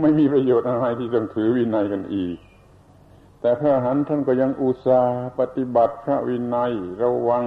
[0.00, 2.36] ไม่มีประโยชน์อะไรที่ต้องถือวินัยกันอีก
[3.40, 6.72] แต่พระอรหันต์ท่านก็ยังอุตส่าห์ปฏิบัติพระวินัย
[7.02, 7.46] ระวัง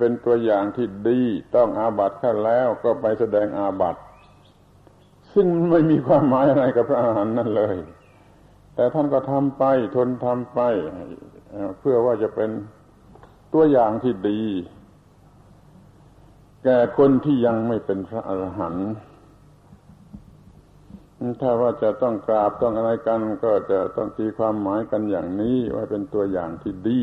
[0.00, 1.20] เป็นตัวอย่างที่ดี
[1.56, 4.00] ต้องอาบัติขึ้นแล้วก็ไปแสดงอาบัติ
[5.32, 7.76] ซึ่งไม่มีความหมายอะไรกับพระอาหารนั่นเลย
[8.74, 9.64] แต่ท่านก็ทำไป
[9.96, 10.60] ทนทำไป
[11.78, 12.50] เพื่อว่าจะเป็น
[13.54, 14.42] ตัวอย่างที่ดี
[16.64, 18.90] แก่คนที่ยังไม่เป็นพระอรหันต์
[21.40, 27.00] ถ้าว่าจะต้องกราบต้องอะไรกัน ก็จะต้องตีความหมายกันอย่างนี้ว่าเป็นตัวอย่างที่ดี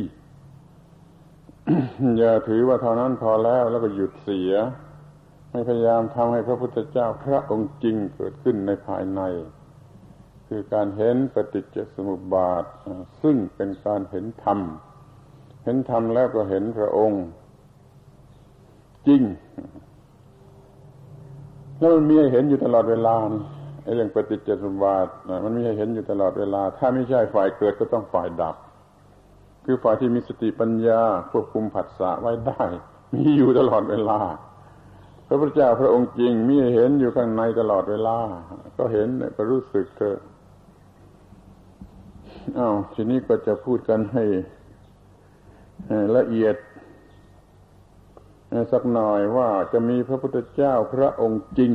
[2.18, 4.53] อย่าถือว่าเท่านั้นพอแล้วแล้วก็หยุดเสีย
[5.51, 9.22] ให้พยายามทำให้พระพุทธเจ้าพระองค์จริงเกิดขึ้นในภายใน
[10.47, 12.64] คือการเห็นปฏิจจสมุปบาท
[13.22, 14.60] ซึ่งเป็นการเห็นธรรม
[15.64, 17.24] เห็นธรรมแล้วก็เห็นพระองค์
[19.07, 19.22] จริง
[21.80, 23.16] แล้วมันมีให้เห็นอยู่ตลอดเวลา
[23.84, 25.07] ไอ้เรื่องปฏิจจสมุปบาท
[25.43, 28.55] มันมีให้เห็นอยู่ตลอดเวลา ถ้าไม่ใช่ฝ่ายเกิดก็ต้องฝ่ายดับ
[29.66, 31.01] คือฝ่ายที่มีสติปัญญา
[31.32, 32.64] ควบคุมผัสสะไว้ได้
[33.14, 34.20] มีอยู่ตลอดเวลา
[35.28, 38.18] พระพุทธเจ้าพระองค์จริงมีเห็นอยู่ข้างในตลอดเวลา
[38.78, 39.07] ก็เห็น
[39.38, 40.18] ก็รู้สึกเถอะ
[42.57, 44.24] อ้าวทีนี้ก็จะพูดกันให้
[46.18, 46.55] ละเอียด
[48.72, 51.72] สักหน่อยว่าจะมีพระพุทธเจ้าพระองค์จริง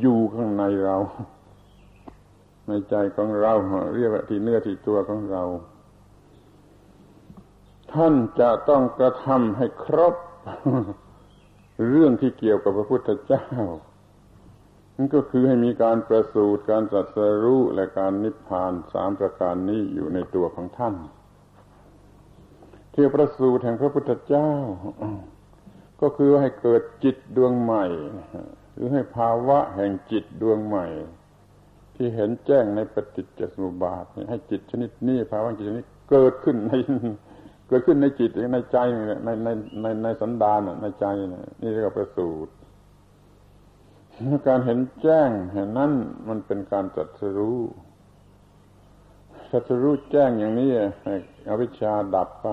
[0.00, 0.96] อยู่ข้างในเรา
[2.66, 3.52] ในใจของเรา
[3.96, 5.42] เรียกว่าที่เนื้อที่ตัวของเรา
[7.94, 10.14] ท่านจะต้องกระทำให้ครบ
[11.88, 13.46] เรื่องที่เกี่ยวกับพระพุทธเจ้า
[14.96, 20.94] นั่นก็คือให้มีการประสูติการตรัสรู้และการนิพพานสามประการนี้อยู่ในตัวของท่าน
[22.92, 24.52] เที่ประสูติแห่งพระพุทธเจ้า
[26.00, 27.86] ก็คือให้เกิดจิตดวงใหม่
[28.74, 30.86] หรือให้ภาวะแห่งจิตดวงใหม่
[31.96, 36.72] ที่เห็นแจ้งในปฏิจจสมุปบาทให้จิตชนิดนี้ภาวะจิตชนิดเกิดขึ้นใน
[37.70, 38.78] เกิดขึ้นในจิตในใจ
[39.24, 39.48] ในใน
[39.82, 41.06] ในในสันดานในใจ
[41.60, 42.52] นี่เรียกว่าประสูติ
[44.48, 45.92] การเห็นแจ้งเห็นนั่น
[46.28, 47.58] มันเป็นการจัดสรู้
[49.50, 50.70] ถ้าจะรู้แจ้งอย่างนี้
[51.48, 52.48] อวิชชาดับไป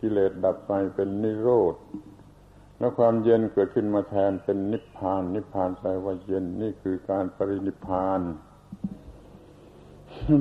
[0.00, 1.74] กิเลสดับไปเป็นนิโรธ
[2.78, 8.20] แล้วความเย็นเกิดขึ้นมาแทนเป็นนิพพาน นิพพานแปลว่าเย็นนี่คือการปรินิพพาน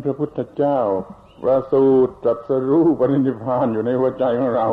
[0.04, 0.80] พระพุทธเจ้า
[1.44, 4.68] ประสูตรจัดสรู้ปรินิพานอยู่ในหัวใจของเรา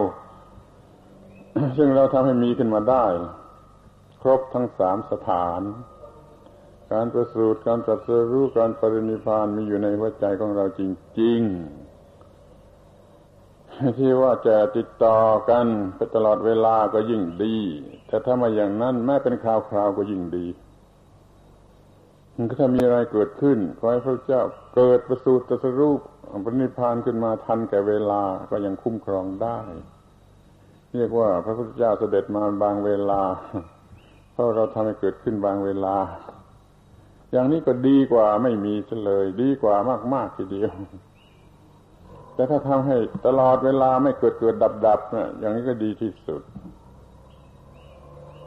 [1.77, 3.07] ซึ่งเราทำให้มีขึ้นมาได้
[4.23, 5.61] ครบทั้งสามสถาน
[6.93, 10.81] การประสูติการตรัสรู้การปรินิพานมีอยู่ในหัวใจของเราจ
[11.21, 11.41] ริง
[13.09, 15.19] ๆ ที่ว่าจะติดต่อ
[15.51, 15.67] กัน
[15.97, 17.57] ไปตลอดเวลาก็ยิ่งดี
[18.07, 20.47] แต่ถ้ามาอย่างนั้นแม้เป็นคราวๆก็ยิ่งดี
[22.59, 24.43] ถ้ามีอะไรเกิดขึ้นขอให้พระเจ้า
[24.77, 25.95] เกิดประสูติตรัสรู้
[26.45, 29.59] ปรินิพานขึ้นมาทันแก่เวลาก็ยังคุ้มครองได้
[30.97, 33.23] เรียกว่าพระพุทธเจ้าเสด็จมาบางเวลา
[34.33, 35.97] เพราะเราทำให้เกิดขึ้นบางเวลา
[37.33, 38.75] อย่างนี้ก็ดีกว่าไม่มี
[39.05, 39.75] เลย ดีกว่า
[40.15, 40.73] มาก ๆ ทีเดียว
[42.35, 46.43] แต่ถ้าทำให้ตลอดเวลาไม่เกิดเกิดดับดับนะอย่างนี้ก็ดีที่สุด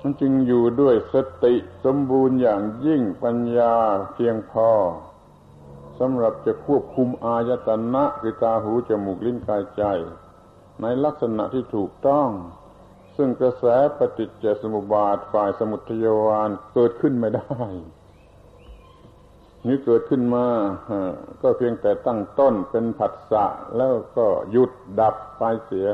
[0.02, 1.56] มันจึงอยู่ด้วยสติ
[1.86, 3.74] สมบูรณ์อย่างยิ่งปัญญา
[4.14, 4.70] เพียงพอ
[6.00, 9.84] สำหรับจะควบคุมอายตนะคือตาหูจมูกลิ้นกายใจ
[10.82, 12.30] ในลักษณะที่ถูกต้อง
[13.18, 13.66] ซึ่งกระแส
[13.98, 17.62] ปฏิจจสมุปบาทฝ่ายสมุทโยวานเกิดขึ้นไม่ได้
[19.68, 20.46] นี้เกิดขึ้นมา
[21.42, 23.46] ก็เพียงแต่ตั้งต้นเป็นผัสสะ
[23.78, 25.88] แล้วก็หยุดดับไปเสีย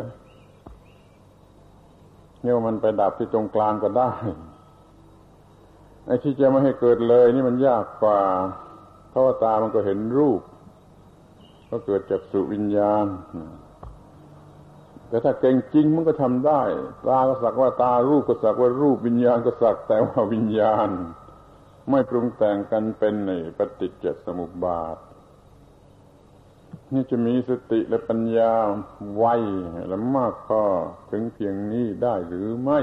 [2.42, 4.12] เนี่ยมันไปดับที่ตรงกลางก็ได้
[6.06, 8.20] ไอ้ที่จะไม่ให้เกิดเลย นี่มันยากกว่า
[9.20, 10.42] ราะว่าตามันก็เห็นรูป
[11.70, 13.06] ก็เกิดจากสุวิญญาณ
[15.10, 16.62] แต่ถ้าเก่งจริงมันก็ทำได้
[17.08, 20.90] ตาก็สักว่าตารูปก็สักว่ารูปวิญญาณก็สักแต่ว่าวิญญาณ
[21.90, 24.98] ไม่ปรุงแต่งกันเป็นในปฏิจจสมุปบาท
[26.94, 28.54] นี่จะมีสติและปัญญา
[29.16, 29.26] ไว
[29.88, 30.64] และมากพอ
[31.12, 32.80] ถึงเพียงนี้ได้หรือไม่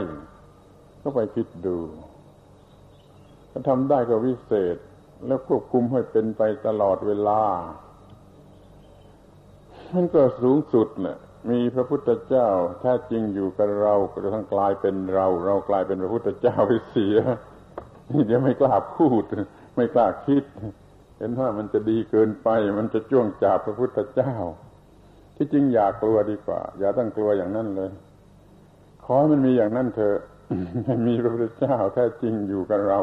[1.03, 1.79] ก็ไปคิดดู
[3.51, 4.77] ถ้าทำได้ก็วิเศษ
[5.27, 7.43] แล้วควบคุมให้เป็นไปตลอดเวลา
[9.95, 11.19] มันก็สูงสุดเนะ่ย
[11.51, 12.49] มีพระพุทธเจ้า
[12.81, 17.17] แท้จริงอยู่กับเราก็จะทั้งกลายเป็นเรา เรากลายเป็นพระพุทธเจ้าไปเสีย
[18.11, 19.23] นี่เดี๋ยวไม่กล้าพูด
[19.77, 20.45] ไม่กล้าคิด
[21.19, 22.49] เห็นว่ามันจะดีเกินไป
[22.79, 24.35] มันจะจ้วงจับพระพุทธเจ้า
[25.37, 27.91] ที่จริงอยากกลัวดีกว่า อย่าตั้งกลัวอย่างนั้นเลย
[29.05, 30.19] ขอให้มันมีอย่างนั้นเถอะ
[31.07, 33.01] มีพระพุทธเจ้าแท้จริงอยู่กับเรา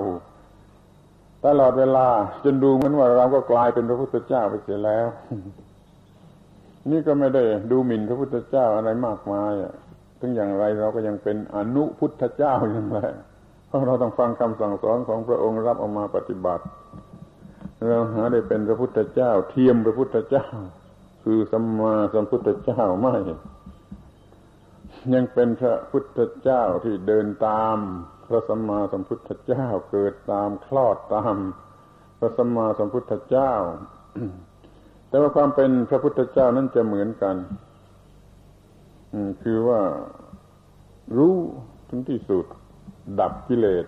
[1.45, 2.07] ตลอดเวลา
[2.43, 5.07] จนดูเหมือนว่าเราก็กลายเป็นพระพุทธเจ้าไปเสียแล้ว
[6.91, 9.51] นี่ก็ไม่ได้ดูหมิ่นพระพุทธเจ้าอะไรมากมาย
[10.19, 12.99] ถึงอย่างไรเราก็ยังเป็นอนุพุทธเจ้าอย่างไร
[13.73, 16.63] ราะเราต้องฟังคำสั่งสอนของพระองค์รับออกมาปฏิบัติ
[17.89, 20.45] เราหาได้เป็นพระพุทธเจ้า เทียมพระพุทธเจ้า
[21.23, 23.15] คือสัมมาสัมพุทธเจ้าไม่
[25.13, 27.77] ยังเป็นพระพุทธเจ้าที่เดินตาม
[28.27, 31.35] พระสัมมาสัมพุทธเจ้าเกิดตามคลอดตาม
[32.19, 33.53] พระสัมมาสัมพุทธเจ้า
[35.07, 37.35] แต่ว่าความเป็นพระพุทธเจ้านั้นจะเหมือนกัน
[39.43, 39.81] คือว่า
[41.17, 41.35] รู้
[41.89, 42.45] ถึงที่สุด
[43.19, 43.85] ดับกิเลส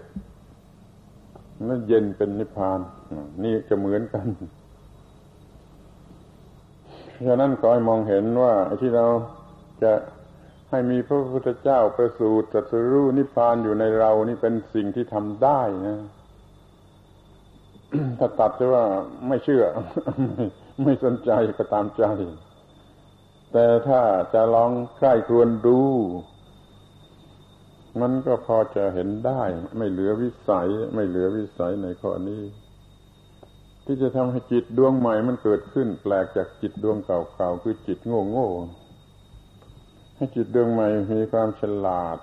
[1.68, 2.80] นั่นเย็นเป็นนิพพาน
[3.44, 4.28] นี่จะเหมือนกัน
[7.28, 9.06] ฉะนั้นขอให้มองเห็นว่าที่เรา
[9.84, 9.92] จะ
[10.76, 15.97] ให้มีพระพุทธเจ้าประสูติตรัสรู้นิพพานอยู่ในเรานี่เป็นสิ่งที่ทำได้นะ
[18.19, 18.86] ถ้าตัดจะว่า
[19.28, 19.63] ไม่เชื่อ
[20.84, 22.05] ไม่สนใจก็ตามใจ
[23.53, 24.01] แต่ถ้า
[24.34, 25.80] จะลองใคร่ครวญดู
[28.01, 29.41] มันก็พอจะเห็นได้
[29.78, 32.43] ไม่เหลือวิสัย ไม่เหลือวิสัยในข้อนี้
[33.86, 38.85] ที่จะทำให้จิตดวงใหม่มันเกิดขึ้น แปลกจากจิตดวงเก่าๆคือจิตโง่ๆ
[40.16, 42.18] ให้จิตดวงใหม่มีความฉลาด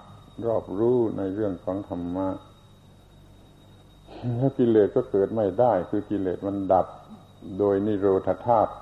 [0.47, 2.29] รอบรู้ในเรื่องของธรรมะ
[4.37, 6.87] แล้วกิเลสก็เกิดไม่ได้ คือกิเลสมันดับ
[7.59, 8.73] โดยนิโรธาธาตุ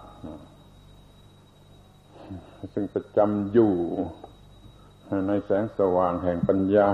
[2.74, 3.72] ซึ่งประจำอยู่
[5.28, 6.88] ในแสงสว่างแห่งปัญญา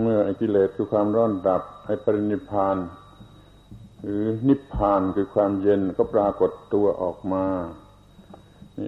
[0.00, 2.76] เมื่อไอ้กิเลสคือความร้อนดับ ไอ้ปรินิพาน
[4.02, 7.44] หรือนิพพานคือความเย็นก็ปรากฏตัวออกมา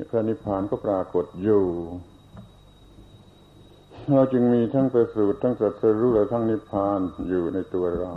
[0.08, 1.64] พระนิพพานก็ปรากฏอยู่
[4.10, 8.14] เราจึงมีทั้งประสูติทั้งสัตรู้และทั้งนิพพานอยู่ในตัวเรา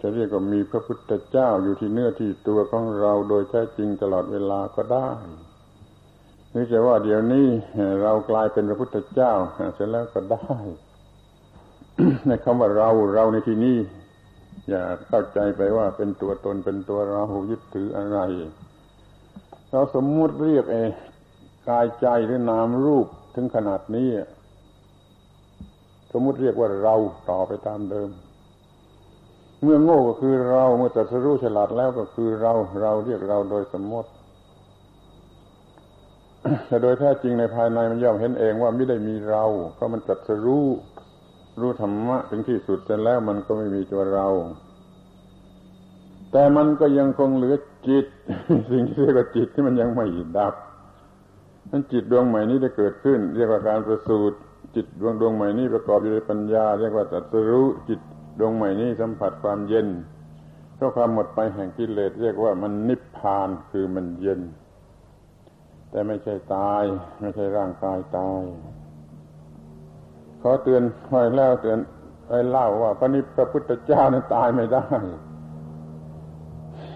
[0.00, 5.08] จะเรียกว่ามีพระพุทธเจ้าอยู่ที่เนื้อที่ตัวของเราโดยแท้จริงตลอดเวลาก็ได้
[6.50, 7.46] หรือจะว่าเดี๋ยวนี้
[8.02, 9.32] เรากลายเป็นพระพุทธเจ้า
[9.74, 10.54] เสร็จแล้วก็ได้
[12.26, 13.78] ในคำว่าเราเราในที่นี้
[14.68, 18.18] อย่าเข้าใจไปว่าเป็นตัวตนเป็นตัวเรายึดถืออะไร
[19.76, 20.76] เราสมมุติเรียกเอ
[21.68, 24.08] กายใจหรือนามรูปถึงขนาดนี้
[26.12, 26.94] สมมุติเรียกว่าเรา
[27.30, 28.10] ต่อไปตามเดิม
[29.62, 32.52] เมื่อโง่ก็คือเราเมื่อตัดสู้ฉลาดแล้วก็คือเรา
[32.82, 34.10] เราเรียกเราโดยสมมติ
[36.66, 40.66] แต่โดยแท้จริงในภายในมันย่อมเห็นเองว่าไม่ได้มีเราเพราะมันตัดสู้
[41.60, 44.28] รู้ธรรมะถึงที่สุดเสร็จแล้วมันก็ไม่มีตัวเรา
[46.32, 47.56] แต่มันก็ยังคงเหลือ
[47.88, 48.06] จิต
[48.70, 50.06] สิ่งที่เรียกว่าจิตที่มันยังไม่
[50.38, 50.54] ดับ
[51.70, 54.36] นั้นจิตดวงใหม่นี้ได้เกิดขึ้น เรียกว่าการประสูติ
[54.74, 58.00] จิตดวงดวงใหม่นี้ประกอบอยู่ในปัญญา เรียกว่าตัสรู้จิต
[58.38, 59.88] ดวงใหม่นี้สัมผัสความเย็น
[60.76, 64.40] เพราะความหมดไปแห่งกิเลสเรียกว่ามันนิพพานคือมันเย็น
[65.90, 66.82] แต่ไม่ใช่ตาย
[67.20, 68.42] ไม่ใช่ร่างกายตาย
[70.42, 71.78] ขอเตือนไว้แล้วเตือน
[72.26, 74.86] ไว้เล่าว่าพระนิพพระพุทธเจ้านั้นตายไม่ได้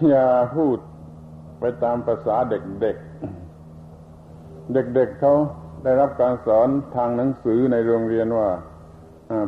[0.09, 0.77] อย่าพูด
[1.59, 5.33] ไปตามภาษาเด็กๆ เด็กๆเเขา
[5.83, 8.49] ได้รับการสอนทางหนังสือในโรงเรียนว่า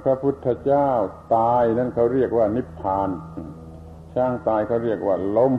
[0.03, 0.89] พระพุทธเจ้า
[1.35, 3.09] ตายนั่นเขาเรียกว่านิพพาน
[4.13, 5.53] ช่างตายเขาเรียกว่าล้ม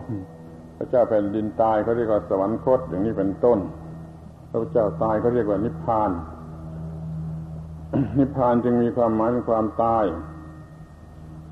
[0.77, 3.59] พระเจ้าแผ่นดินตายเขาเรียกว่าสวรรคตอย่างนี้เป็นต้น
[4.51, 6.11] พระเจ้าตายเขาเรียกว่านิพพาน
[8.19, 10.05] นิพพานจึงมีความหมายเป็นความตาย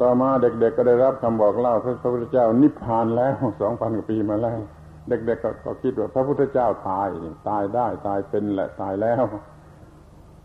[0.03, 4.59] ต่อมาเด็กๆกก็ได้รับคำบอกเล่าพระพุทธเจ้านิพพานแล้วสองพันกว่าปีมาแล้ว
[5.09, 7.09] เด็กๆกก็คิดว่าพระพุทธเจ้าตาย
[7.48, 9.24] ตายได้ตายเป็นแหละตายแล้ว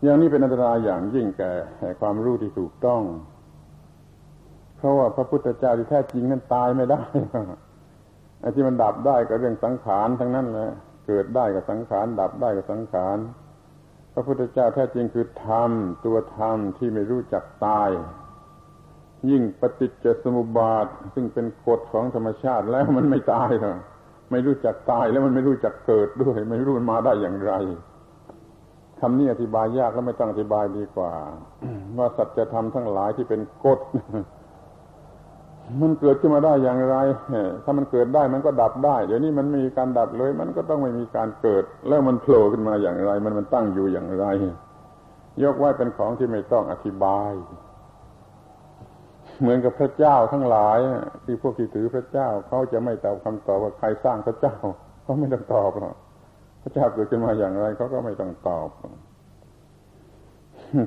[0.02, 1.52] อย่างนี้เป็นอันตรายอย่างยิ่งแก่
[2.00, 3.02] ความรู้ที่ถูกต้อง
[4.76, 7.02] เพราะว่าพระพุทธเจ้าที่แท้จริงนั้นตายไม่ได้
[8.40, 10.70] ไอ้ที่มันดับได้ก็เรื่องสังขารทั้งนั้นแหละ
[11.06, 13.18] เกิดได้กับสังขาร ดับได้กับสังขาร
[14.12, 15.70] พระพุทธเจ้าแท้จริงคือธรรม
[16.04, 17.90] ตัวธรรมที่ไม่รู้จักตาย
[19.30, 23.78] ยิ่งปฏิจจสมุปบาท ซึ่งเป็นกฎของธรรมชาติแล้วมันไม่ตายหรอก
[24.30, 27.52] ไม่รู้จักตายแล้วมันไม่รู้จักเกิดด้วย ไม่รู้มันมาได้อย่างไร
[29.00, 31.12] คำนี้อธิบายยากแล้วไม่ต้องอธิบายดีกว่า
[31.98, 33.80] ว่าสัจธรรมทั้งหลายที่เป็นกฎ
[35.80, 36.96] มันเกิดขึ้นมาได้อย่างไร
[37.64, 44.26] ถ้ามันเกิดได้มันก็ดับได้ เดี๋ยวนี้มันไม่มีการดับเลย มันก็ต้องไม่มีการเกิด แล้วมันโผล่ขึ้นมาอย่างไร มันมันตั้งอยู่อย่างไร
[45.42, 47.30] ยกไว้เป็นของที่ไม่ต้องอธิบาย
[49.40, 50.78] เหมือนกับพระเจ้าทั้งหลาย
[51.24, 54.56] ที่พวกที่ถือพระเจ้าเขาจะไม่ตอบคำตอบว่าใครสร้างพระเจ้า
[55.02, 55.96] เขาไม่ต้องตอบหรอก
[56.62, 58.68] พระเจ้าเกิดขึ้นมาอย่างไรเขาก็ไม่ต้องตอบ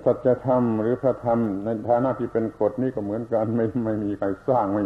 [0.06, 4.84] สัจธรรมหรือพระธรรมในฐานะที่เป็นกฎนี่ก็เหมือนกันไม่ไม่มีใครสร้างไม่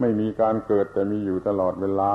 [0.00, 2.14] ไม่มีการเกิดแต่มีอยู่ตลอดเวลา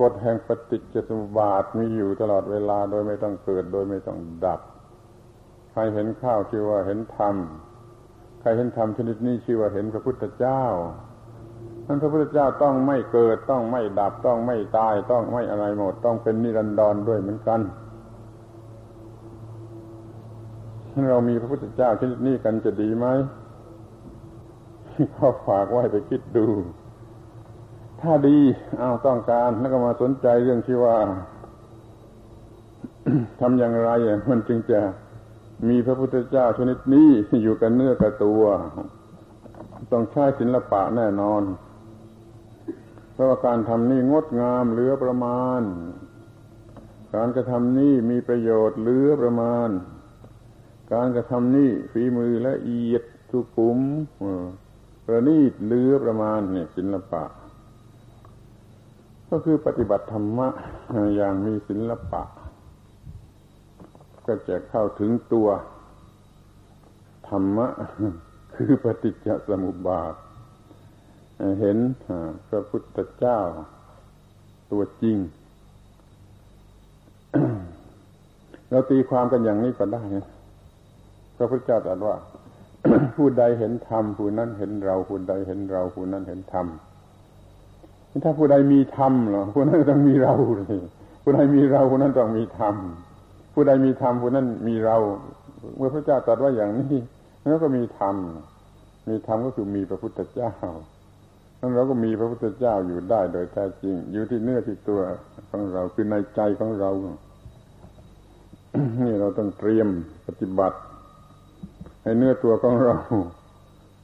[0.00, 4.60] กฎแห่งปฏิจจสมุปบาทมีอยู่ตลอดเวลาโดยไม่ต้องเกิดโดยไม่ต้องดับ
[5.72, 7.36] ใครเห็นข้าวชื่อว่าเห็นธรรม
[8.40, 10.62] ใครเห็นธรรมชนิดนี้ชื่อว่าเห็นพระพุทธเจ้า
[11.86, 17.60] นั้นพระพุทธเจ้าต้องไม่เกิดต้องไม่ดับต้องไม่ตายต้องไม่อะไรหมด ต้องเป็นนิรันดรด้วยเหมือนกัน
[21.10, 23.06] เรามีพระพุทธเจ้าชนิดนี้กันจะดีไหม
[25.16, 26.46] ก็ฝากไว้ไปคิดดู
[28.00, 28.38] ถ้าดี
[28.78, 30.96] เอาต้องการแล้วก็มาสนใจเรื่องที่ว่า
[33.40, 33.90] ทำอย่างไร
[34.30, 34.80] มันจึงจะ
[35.68, 37.08] มีพระพุทธเจ้าชนิดนี้
[37.42, 38.42] อยู่กันเนื้อกับตัว
[39.92, 41.42] ต้องใช้ศิลปะแน่นอน
[43.12, 45.62] เพราะว่าการทำนี่งดงามเหลือประมาณ
[47.14, 49.68] การกระทำนี่มีประโยชน์เหลือประมาณ
[50.94, 53.78] การกระทำนี่ฝีมือละเอียดสุขุม
[55.04, 57.24] ประณีตเลือประมาณเนี่ยศิลปะ
[59.30, 60.48] ก็คือปฏิบัติธรรมะ
[61.16, 62.22] อย่างมีศิลปะ
[64.30, 65.48] ก็จะเข้าถึงตัว
[67.28, 67.66] ธรรมะ
[68.54, 70.14] คือปฏิจจสมุปบาท
[71.60, 71.76] เห็น
[72.48, 73.38] พระพุทธเจ้า
[74.72, 75.16] ตัวจริง
[78.70, 80.02] เราตีความกันอย่างนี้ก็ได้
[81.36, 82.16] พระพุทธเจ้าตรัสว่า
[83.16, 86.66] ผู้ใดเห็นธรรมผู้นั้นเห็นเราผู้ใดเห็นเราผู้นั้นเห็นธรรม
[88.24, 90.78] ถ้าผู้ใดมีธรรมหรอผู้นั้นต้องมีเราเลย
[91.22, 92.76] ผู้ใดมีเราผู้นั้นต้องมีธรรม
[93.52, 94.96] ผู้ใดมีธรรมผู้นั้นมีเรา
[95.76, 96.96] เมื่อพระเจ้าตรัสว่าอย่างนี้
[97.40, 98.16] แล้วก็มีธรรม
[99.08, 100.52] มีธรรมก็คือมีพระพุทธเจ้า
[101.60, 105.00] นั้นเราก็มีพระพุทธเจ้าอยู่ได้โดยแท้จริง อยู่ที่เนื้อที่ตัว
[105.50, 106.90] ของเราคือในใจของเรา
[109.04, 109.88] นี่เราต้องเตรียม
[110.26, 110.78] ปฏิบัติ
[112.02, 112.96] ให้เนื้อตัวของเรา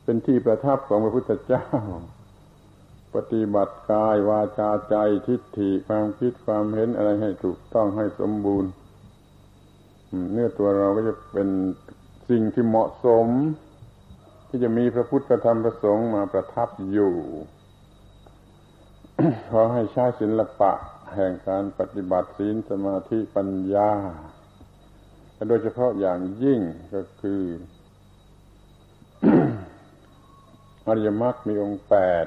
[0.05, 1.65] เป็นที่ประทับของพระพุทธเจ้า
[3.15, 8.71] ปฏิบัติกายวาจาใจทิฏฐิความคิดความเห็นอะไรให้ถูกต้องให้สมบูรณ์
[10.33, 11.49] เนื้อตัวเราก็จะเป็น
[12.31, 13.27] สิ่งที่เหมาะสม
[14.49, 17.15] ที่จะมีพระพุทธธรรมประสงค์มาประทับอยู่
[19.51, 20.73] ขอให้ใช้ศิลปะ
[21.15, 23.91] แห่งการปฏิบัติศีลสมาธิปัญญา
[25.49, 26.61] โดยเฉพาะอย่างยิ่ง
[26.95, 27.43] ก็คือ
[30.87, 32.27] อริยมรรคมีองค์แปด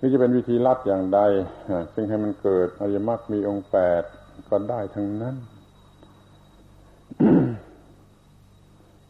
[0.00, 1.20] นี่จะเป็นวิธีลัดอย่างใด
[1.94, 4.02] ซึ่งให้มันเกิดอริยมรรคมีองค์แปด
[4.48, 5.36] ก็ได้ทั้งนั้น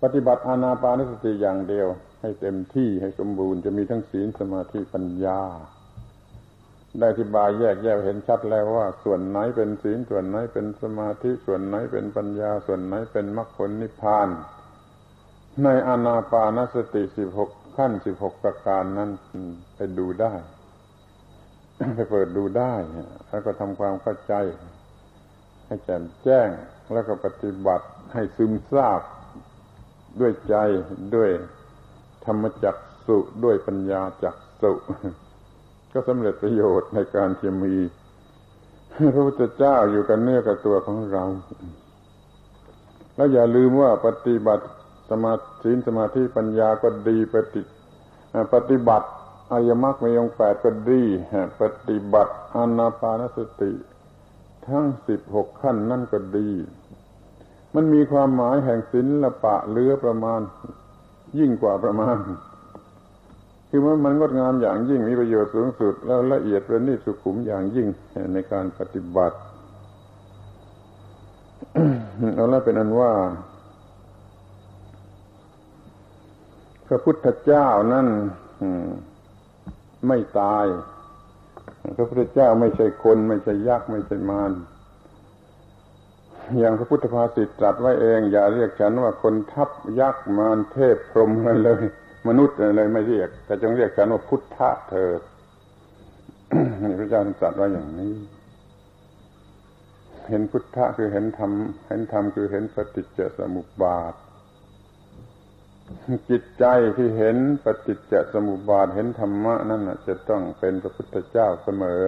[0.03, 1.89] ปฏิบัติอานาปานสติอย่างเดียว
[2.21, 5.41] ให้เต็มที่ให้สมบูรณ์จะมีทั้งศีลสมาธิปัญญา
[6.99, 14.29] ได้อธิบายแยกแยกเห็นชัดแล้วว่า ส่วนไหนเป็นศีลส่วนไหนเป็นสมาธิส่วนไหนเป็นปัญญา ส่วนไหนเป็นมรรคผลนิพพาน
[15.63, 19.11] ในอานาปานสติสิบหกขั้นสิบหกประการนั้น
[19.77, 20.33] ไปดูได้
[21.95, 22.75] ไปเปิดดูได้
[23.29, 24.35] แล้วก็ทำความเข้าใจ
[25.67, 26.49] ให้แจ่มแจ้ง
[26.93, 27.87] แล้วก็ปฏิบัติ
[28.17, 29.01] ให้ซึมซาบ
[30.21, 30.55] ด้วยใจ
[31.15, 31.31] ด้วย
[32.27, 34.73] ธรรมจักสุด้วยปัญญาจักสุ
[35.93, 37.75] ก็สำเร็จประโยชน์ในการที่มี
[39.15, 41.25] พระพุทธเจ้าอยู่กันเนื้อกับตัวของเรา
[43.15, 44.67] แล้วอย่าลืมว่าปฏิบัติ
[45.11, 47.63] สมาธิสมาธิปัญญาก็ดีปฏิ
[48.55, 49.09] ปฏิบัติ
[49.53, 51.03] อริยมรรคมีองแปดก็ดี
[51.61, 53.73] ปฏิบัติอนาปานสติ
[54.69, 56.49] ทั้งสิบหกขั้นนั่นก็ดี
[57.77, 60.41] มันมีความหมายแห่งศิละปะเลือประมาณ
[61.39, 62.17] ยิ่งกว่าประมาณ
[63.69, 67.87] คือมันมันงดงามอย่างยิ่งมีประโยชน์สูงสุด แล้วละเอียดประณีตสุขุมอย่างยิ่ง
[68.35, 69.39] ในการปฏิบัติ
[72.35, 73.13] เอาละเป็นอันว่า
[76.87, 78.07] พระพุทธเจ้านั่น
[80.09, 80.67] ไม่ตาย
[81.97, 84.53] พระพุทธเจ้าไม่ใช่คน ไม่ใช่ยักษ์ไม่ใช่มาร
[86.59, 89.71] อย่างพระพุทธภาษิตตรัสไว้เอง อย่าเรียกฉันว่าคนทัพ
[90.01, 91.83] ยักษ์มารเทพพรหมอะไรเลย
[92.29, 95.21] มนุษย์อะไรไม่เรียก แต่จงเรียกฉันว่าพุทธะเถิด
[97.01, 98.15] พระเจ้าตรัสไว้อย่างนี้
[100.29, 101.53] เห็นพุทธะคือเห็นธรรม
[101.89, 104.15] เห็นธรรมคือเห็นปฏิจจสมุปบาท
[106.31, 106.65] จิตใจ
[106.97, 112.05] ที่เห็นปฏิจจสมุปบาทเห็นธรรมะนั่นจะต้องเป็นพระพุทธเจ้าเสมอ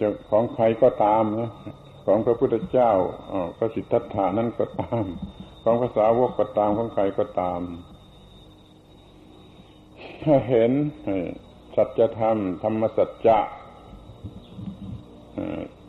[0.00, 1.50] จะของใครก็ตามนะ
[2.06, 2.92] ของพระพุทธเจ้า
[3.56, 5.04] พระสิทธัตถานั่นก็ตาม
[5.62, 7.60] ของภาษาวกก็ตามของใครก็ตาม
[10.22, 10.70] ถ้าเห็น
[11.76, 13.38] สัจธรรม ธรรมสัจจะ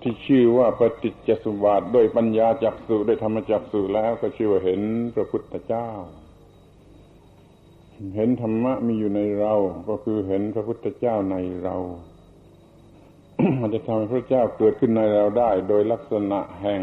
[0.02, 4.82] ที่ชื่อว่าปฏิจจสุบาทด้วยปัญญาจักสุด้วยธรรมจักสุแล้วก็ชื่อว่าเห็น
[5.16, 5.90] พระพุทธเจ้า
[8.16, 9.54] เห็นธรรมะมีอยู่ในเรา
[9.90, 11.76] ก็คือเห็นพระพุทธเจ้าในเรา
[13.62, 16.82] มันจะทำให้พระเจ้าเกิดขึ้นในเราได้ โดยลักษณะแห่ง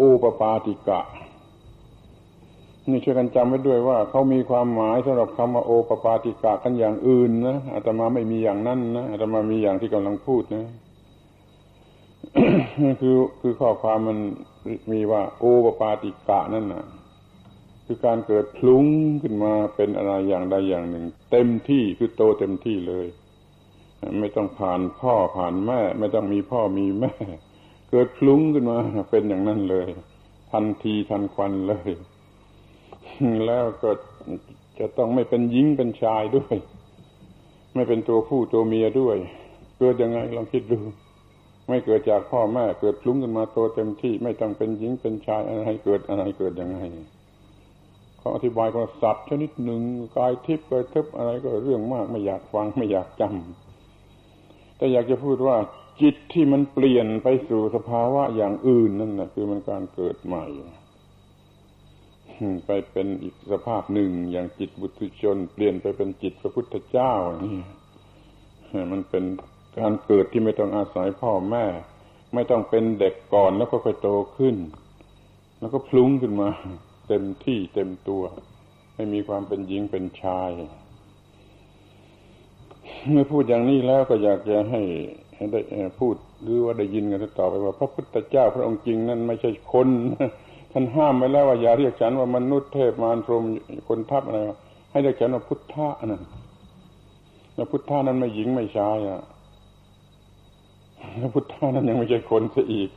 [0.00, 1.00] อุปปาติกะ
[2.90, 10.66] นี่ช่วยกันจำไว้ด้วยว่าเขามีความหมายสำหรับคำว่าโอปปาติกะกันอย่างอื่นนะอาตมาไม่มีอย่างนั้นนะอาตมามีอย่างที่กำลังพูดนะ
[13.00, 14.18] คือคือข้อความมัน
[14.90, 16.84] มีว่าโอปปาติกะนั่นนะ
[17.86, 18.86] คือการเกิดพลุ้ง
[19.22, 23.06] ขึ้นมาเป็นอะไรอย่างใดอย่างหนึ่ง เต็มที่คือโตเต็มที่เลย
[24.20, 27.12] ไม่ต้องผ่านพ่อผ่านแม่ ไม่ต้องมีพ่อมีแม่
[27.90, 28.78] เกิดคลุ้งขึ้นมา
[29.10, 29.88] เป็นอย่างนั้นเลย
[30.52, 31.90] ทันทีทันควันเลย
[33.46, 33.90] แล้วก็
[34.78, 36.54] จะต้องไม่เป็นหญิงเป็นชายด้วย
[37.74, 39.16] ไม่เป็นตัวผู้ตัวเมียด้วย
[39.78, 40.80] เกิดยังไงลองคิดดู
[41.68, 46.78] ไม่เกิดจากพ่อแม่เกิดคลุ้งขึ้นมาโตเต็มที่ ไม่ต้องเป็นหญิงเป็นชายอะไรเกิดอะไรเกิดยังไง
[48.18, 49.80] เขาอธิบายก็สัตว์ชนิดหนึ่ง
[50.16, 53.63] กายทิพย์กายทิพย์อะไรก็เรื่องมากไม่อยากฟังไม่อยากจำ
[54.84, 55.56] แต่อยากจะพูดว่า
[56.02, 60.44] จิตที่มันเปลี่ยนไปสู่สภาวะอย่างอื่นนั่นแหละคือมันการเกิดใหม่
[62.66, 67.14] ไปเป็นอีกสภาพหนึ่งอย่างจิตบุตุชน เปลี่ยนไปเป็นจิตพระพุทธเจ้า
[67.44, 69.24] นี่มันเป็น
[69.78, 71.64] การเกิดที่ไม่ต้องอาศัยพ่อแม่
[72.34, 74.56] ไม่ต้องเป็นเด็กก่อนแล้วก็ค่อยโตขึ้น
[75.60, 76.48] แล้วก็พลุ้งขึ้นมา
[77.08, 78.22] เต็มที่เต็มตัว
[78.94, 80.50] ไม่มีความเป็นหญิงเป็นชาย
[83.10, 84.80] เมื่อพูดอย่างนี้แล้วก็อยากจะให้
[85.52, 85.60] ได้
[86.00, 89.88] พูดหรือว่าได้ยินกันต่อไปว่า พระพุทธเจ้าพระองค์จริงนั้นไม่ใช่คน
[90.72, 93.44] ท่านห้ามไว้แล้วว่าอย่าเรียกฉันว่ามนุษย์เทพมารพรหม
[93.88, 94.38] คนทัพอะไร
[94.90, 96.20] ให้ได้เขียนว่าพุทธะนะ
[97.54, 99.22] แล้วพุทธะนั้นไม่หญิงไม่ชายอะ
[101.18, 102.88] แล้วพุทธะนั้นยังไม่ใช่คนซะอีก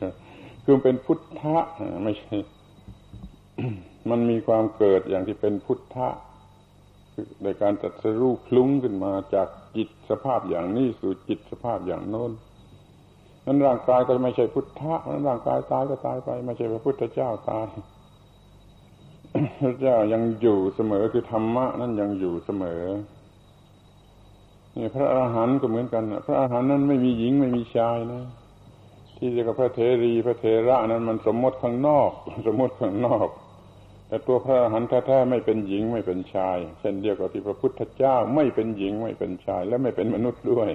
[0.63, 1.57] คือเป็นพุทธะ
[2.03, 2.35] ไม่ใช่
[4.09, 6.07] มันมีความเกิดอย่างที่เป็นพุทธะ
[7.43, 12.31] ในการตัดสรูปคลุ้งขึ้นมาจากจิตสภาพอย่างนี้สู่จิตสภาพอย่างโน้น
[13.45, 17.67] นั้นร่างกายก็ไม่ใช่พุทธะนั้นร่างกายตายก็ตายไป ไม่ใช่พระพุทธเจ้าตาย
[19.61, 22.83] พระเจ้ายังอยู่เสมอคือธรรมะนั่นยังอยู่เสมอ
[24.75, 28.21] นี่พระอาหารหันต์ก็เหมือนกันพระอาหารหันต์นั้นไม่มีหญิงไม่มีชายนะ
[29.17, 32.11] ที่เรียกว่าพระเทรีพระเทระนั้นมันสมมติข้างนอก
[32.47, 33.27] สมมติข้างนอก
[34.07, 40.69] แต่ตัวพระอาหารหันต์แท้ๆไม่เป็นหญิงไม่เป็นชาย เช่นเดียวกับที่พระพุทธเจ้าไม่เป็นหญิงไม่เป็นชาย และไม่เป็นมนุษย์ด้วย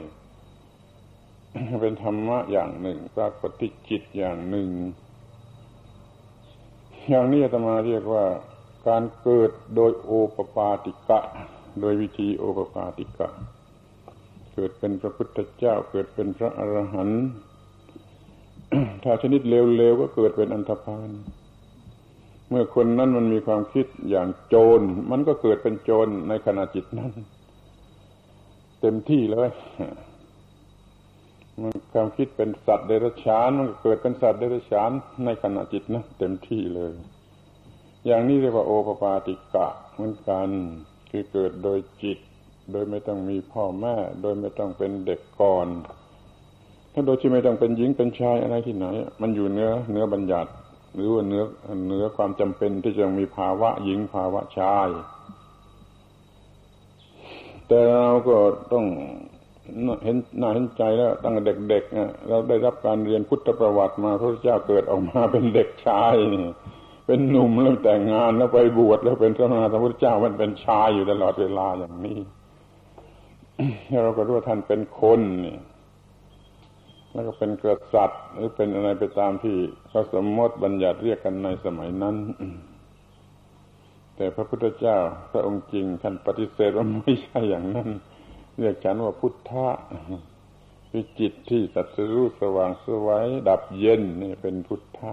[1.82, 4.68] เป็นธรรมะอย่างหนึ่งปรากฏที่จิตอย่างหนึ่ง
[7.08, 8.24] อย่างนี้ธรรมาเรียกว่า
[8.88, 11.20] การเกิดโดยโอปปาติกะ
[11.80, 13.28] โดยวิธีโอปปาติกะ
[14.54, 17.24] เกิดเป็นพระพุทธเจ้า เกิดเป็นพระอรหันต์
[19.04, 21.10] ถ้าชนิดเลวๆก็เกิดเป็นอันธพาล
[22.52, 24.80] เมื่อคนนั้นมันมีความคิดอย่างโจร
[25.10, 27.12] มันก็เกิดเป็นโจรในขณะจิตนั้น
[28.80, 29.50] เต็มที่เลย
[31.60, 34.90] มันความคิดเป็นสัตว์เดรัจฉานมันก็เกิดเป็นสัตว์เดรัจฉาน
[35.24, 36.92] ในขณะจิตนั้นเต็มที่เลย
[38.06, 40.48] อย่างนี้เรียกว่าโอปปาติกะเหมือนกัน
[41.10, 42.18] คือเกิดโดยจิต
[42.72, 45.68] โดยไม่ต้องมีพ่อแม่ โดยไม่ต้องเป็นเด็กก่อน
[46.92, 48.86] ถ้าโดยที่ไม่ต้องเป็นหญิงเป็นชายอะไรที่ไหน
[49.20, 50.50] มันอยู่เนื้อเนื้อบัญญัติ
[50.94, 51.44] หรือว่าเนื้อ
[51.86, 54.88] เนื้อความจำเป็นที่จะมีภาวะหญิงภาวะชาย
[57.68, 58.36] แต่เราก็
[58.72, 58.86] ต้อง
[60.04, 66.14] เห็นน่าเห็นใจแล้วตั้งแต่เด็กๆเราได้รับการเรียนพุทธประวัติมาพระเจ้าเกิดออกมาเป็นเด็กชาย
[67.06, 72.18] เป็นหนุ่มแล้วแต่งงานแล้วไปบวชแล้วเป็นพระมหาสมุทรเจ้ามันเป็นชายอยู่ตลอดเวลาอย่างนี้
[74.02, 75.56] เราก็รู้ว่าท่านเป็นคนนี่
[77.12, 79.56] แล้วก็เป็นเกิดสัตว์ หรือเป็นอะไรไปตามที่
[79.88, 82.16] เขาสมมติบัญญัติเรียกกันในสมัยนั้น
[84.16, 84.98] แต่พระพุทธเจ้า
[85.30, 87.88] พระองค์จริงท่านปฏิเสธว่าไม่ใช่อย่างนั้น
[88.58, 89.68] เรียกฉันว่าพุทธะ
[90.90, 95.12] คือจิตที่สัตสรู้สว่างสวัยดับเย็นนี่เป็นพุทธะ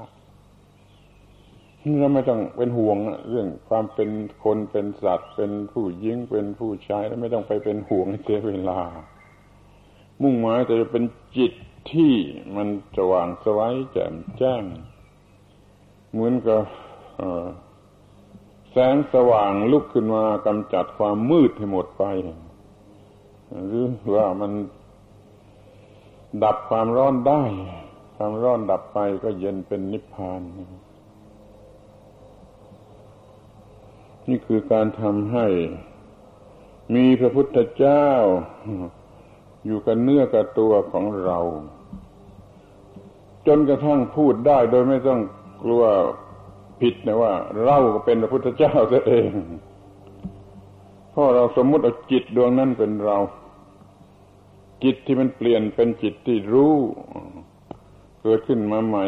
[2.00, 2.98] เราไม่ต้องเป็นห่วง
[3.30, 4.10] เรื่องความเป็น
[4.44, 8.80] คนเป็นสัตว์ เป็นผู้หญิงเป็นผู้ชายแล้วไม่ต้องไปเป็นห่วงเสียเวลา
[10.22, 11.04] มุ่งหมายจะเป็น
[11.38, 11.54] จิต
[11.92, 12.14] ที่
[12.56, 12.68] มัน
[12.98, 14.64] สว่างสวัยแจ่มแจ้ง
[16.12, 16.62] เหมือนกับ
[18.72, 22.04] แสงสว่างลุกขึ้นมากำจัดความมืดให้หมดไป
[23.68, 23.86] หรือ
[24.16, 24.52] ว่ามัน
[26.44, 27.44] ดับความร้อนได้
[28.16, 30.42] ความร้อนดับไปก็เย็นเป็นนิพพาน
[34.28, 35.48] นี่คือการทำให้
[36.96, 38.08] มีพระพุทธเจ้า
[39.66, 41.38] อยู่กันเนื้อกับตัวของเรา
[43.48, 45.20] จนกระทั่งพูดได้โดยไม่ต้อง
[45.64, 45.84] กลัว
[46.82, 47.34] ผิดนะว่า
[47.64, 49.32] เราก็เป็นพระพุทธเจ้าซะเอง
[51.12, 53.18] เพราะเราสมมุติเอาจิตดวงนั้นเป็นเรา
[54.84, 56.74] จิตที่มันเปลี่ยนเป็นจิตที่รู้
[58.22, 59.06] เกิดขึ้นมาใหม่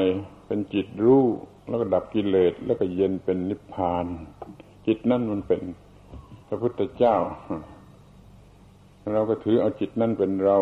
[0.47, 1.23] เป็นจิตรู้
[1.67, 4.05] แล้วก็ดับกิเลสแล้วก็เย็นเป็นนิพพาน
[4.87, 5.61] จิตนั่นมันเป็น
[6.47, 7.15] พระพุทธเจ้า
[9.13, 10.57] เราก็ถือเอาจิตนั่นเป็นเรา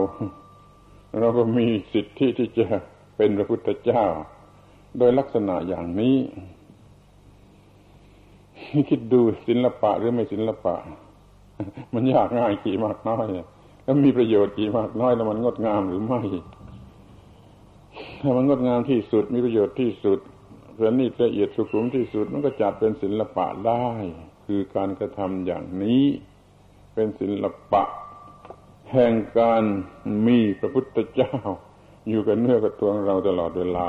[1.20, 2.66] เราก็มีสิทธิที่จะ
[3.18, 4.06] เป็นพระพุทธเจ้า
[4.98, 6.18] โดยลักษณะอย่างนี้
[8.90, 10.76] คิดดูศิลปะหรือไม่ศิลปะ
[11.94, 13.28] มันยากง่ายกี่มากน้อย
[13.84, 16.22] แล้วมีประโยชน์กี่มากน้อยแล้วมันงดงามหรือไม่
[18.22, 20.20] ถ้ามันงดงามที่สุดมีประโยชน์ที่สุด
[20.78, 23.86] ประณีตละเอียดสุขุมที่สุดมันก็จัดเป็นศิลปะได้
[24.46, 26.04] คือการกระทำอย่างนี้
[26.94, 27.84] เป็นศิลปะ
[28.92, 29.64] แห่งการ
[30.28, 31.34] มีพระพุทธเจ้า
[32.10, 33.88] อยู่กับเนื้อกับตัวเราตลอดเวลา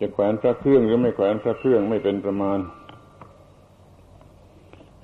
[0.00, 2.58] จะแขวนพระเครื่องหรือไม่แขวนพระเครื่องไม่เป็นประมาณ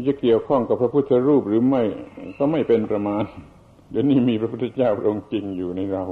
[0.07, 1.83] จะเกี่ยวข้องกับพระพุทธรูปหรือไม่
[2.39, 3.25] ก็ไม่เป็นประมาณ
[3.91, 6.05] เดี๋ยวนี้มีพระพุทธเจ้าพระองค์จริงอยู่ในเรา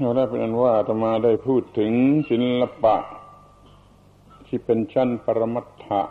[0.00, 1.92] เราได้เป็นอันว่าธรรมาได้พูดถึง
[2.28, 2.96] ศิลปะ
[4.46, 6.02] ที่เป็นชั้นปรมัตถะ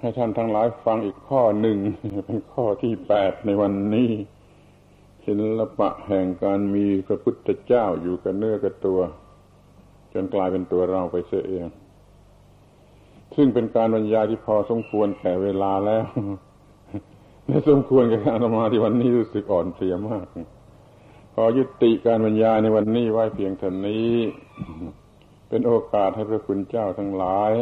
[0.00, 1.78] ให้ท่านทั้งหลายฟังอีกข้อหนึ่ง
[2.26, 4.10] เป็นข้อที่แปดในวันนี้
[5.24, 9.00] ศิลปะแห่งการมีพระพุทธเจ้าอยู่กับเนื้อกับตัว
[10.12, 11.66] จนกลายเป็นตัวเราไปเสียเอง
[13.36, 16.04] ซึ่งเป็นการบรรยายที่พอสมควรแก่เวลาแล้ว
[17.46, 20.26] และสมควรกับการมาที่วันนี้รู้สึกอ่อนเพลียมาก
[21.34, 24.12] ขอยุติการบรรยายในวันนี้ไว้เพียงเท่านี้
[25.48, 27.52] เป็นโอกาสให้พระคุณเจ้าทั้งหลาย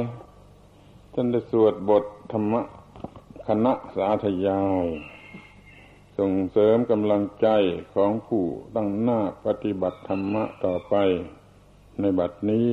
[1.18, 2.62] ท่านได้สวดบทธรรมะ
[3.48, 4.86] คณะสาธยาย
[6.18, 7.48] ส่งเสริมกำลังใจ
[7.94, 8.44] ของผู้
[8.76, 10.94] ตั้งหน้าปฏิบัติธรรมะต่อไป
[12.00, 12.70] ในบัดนี้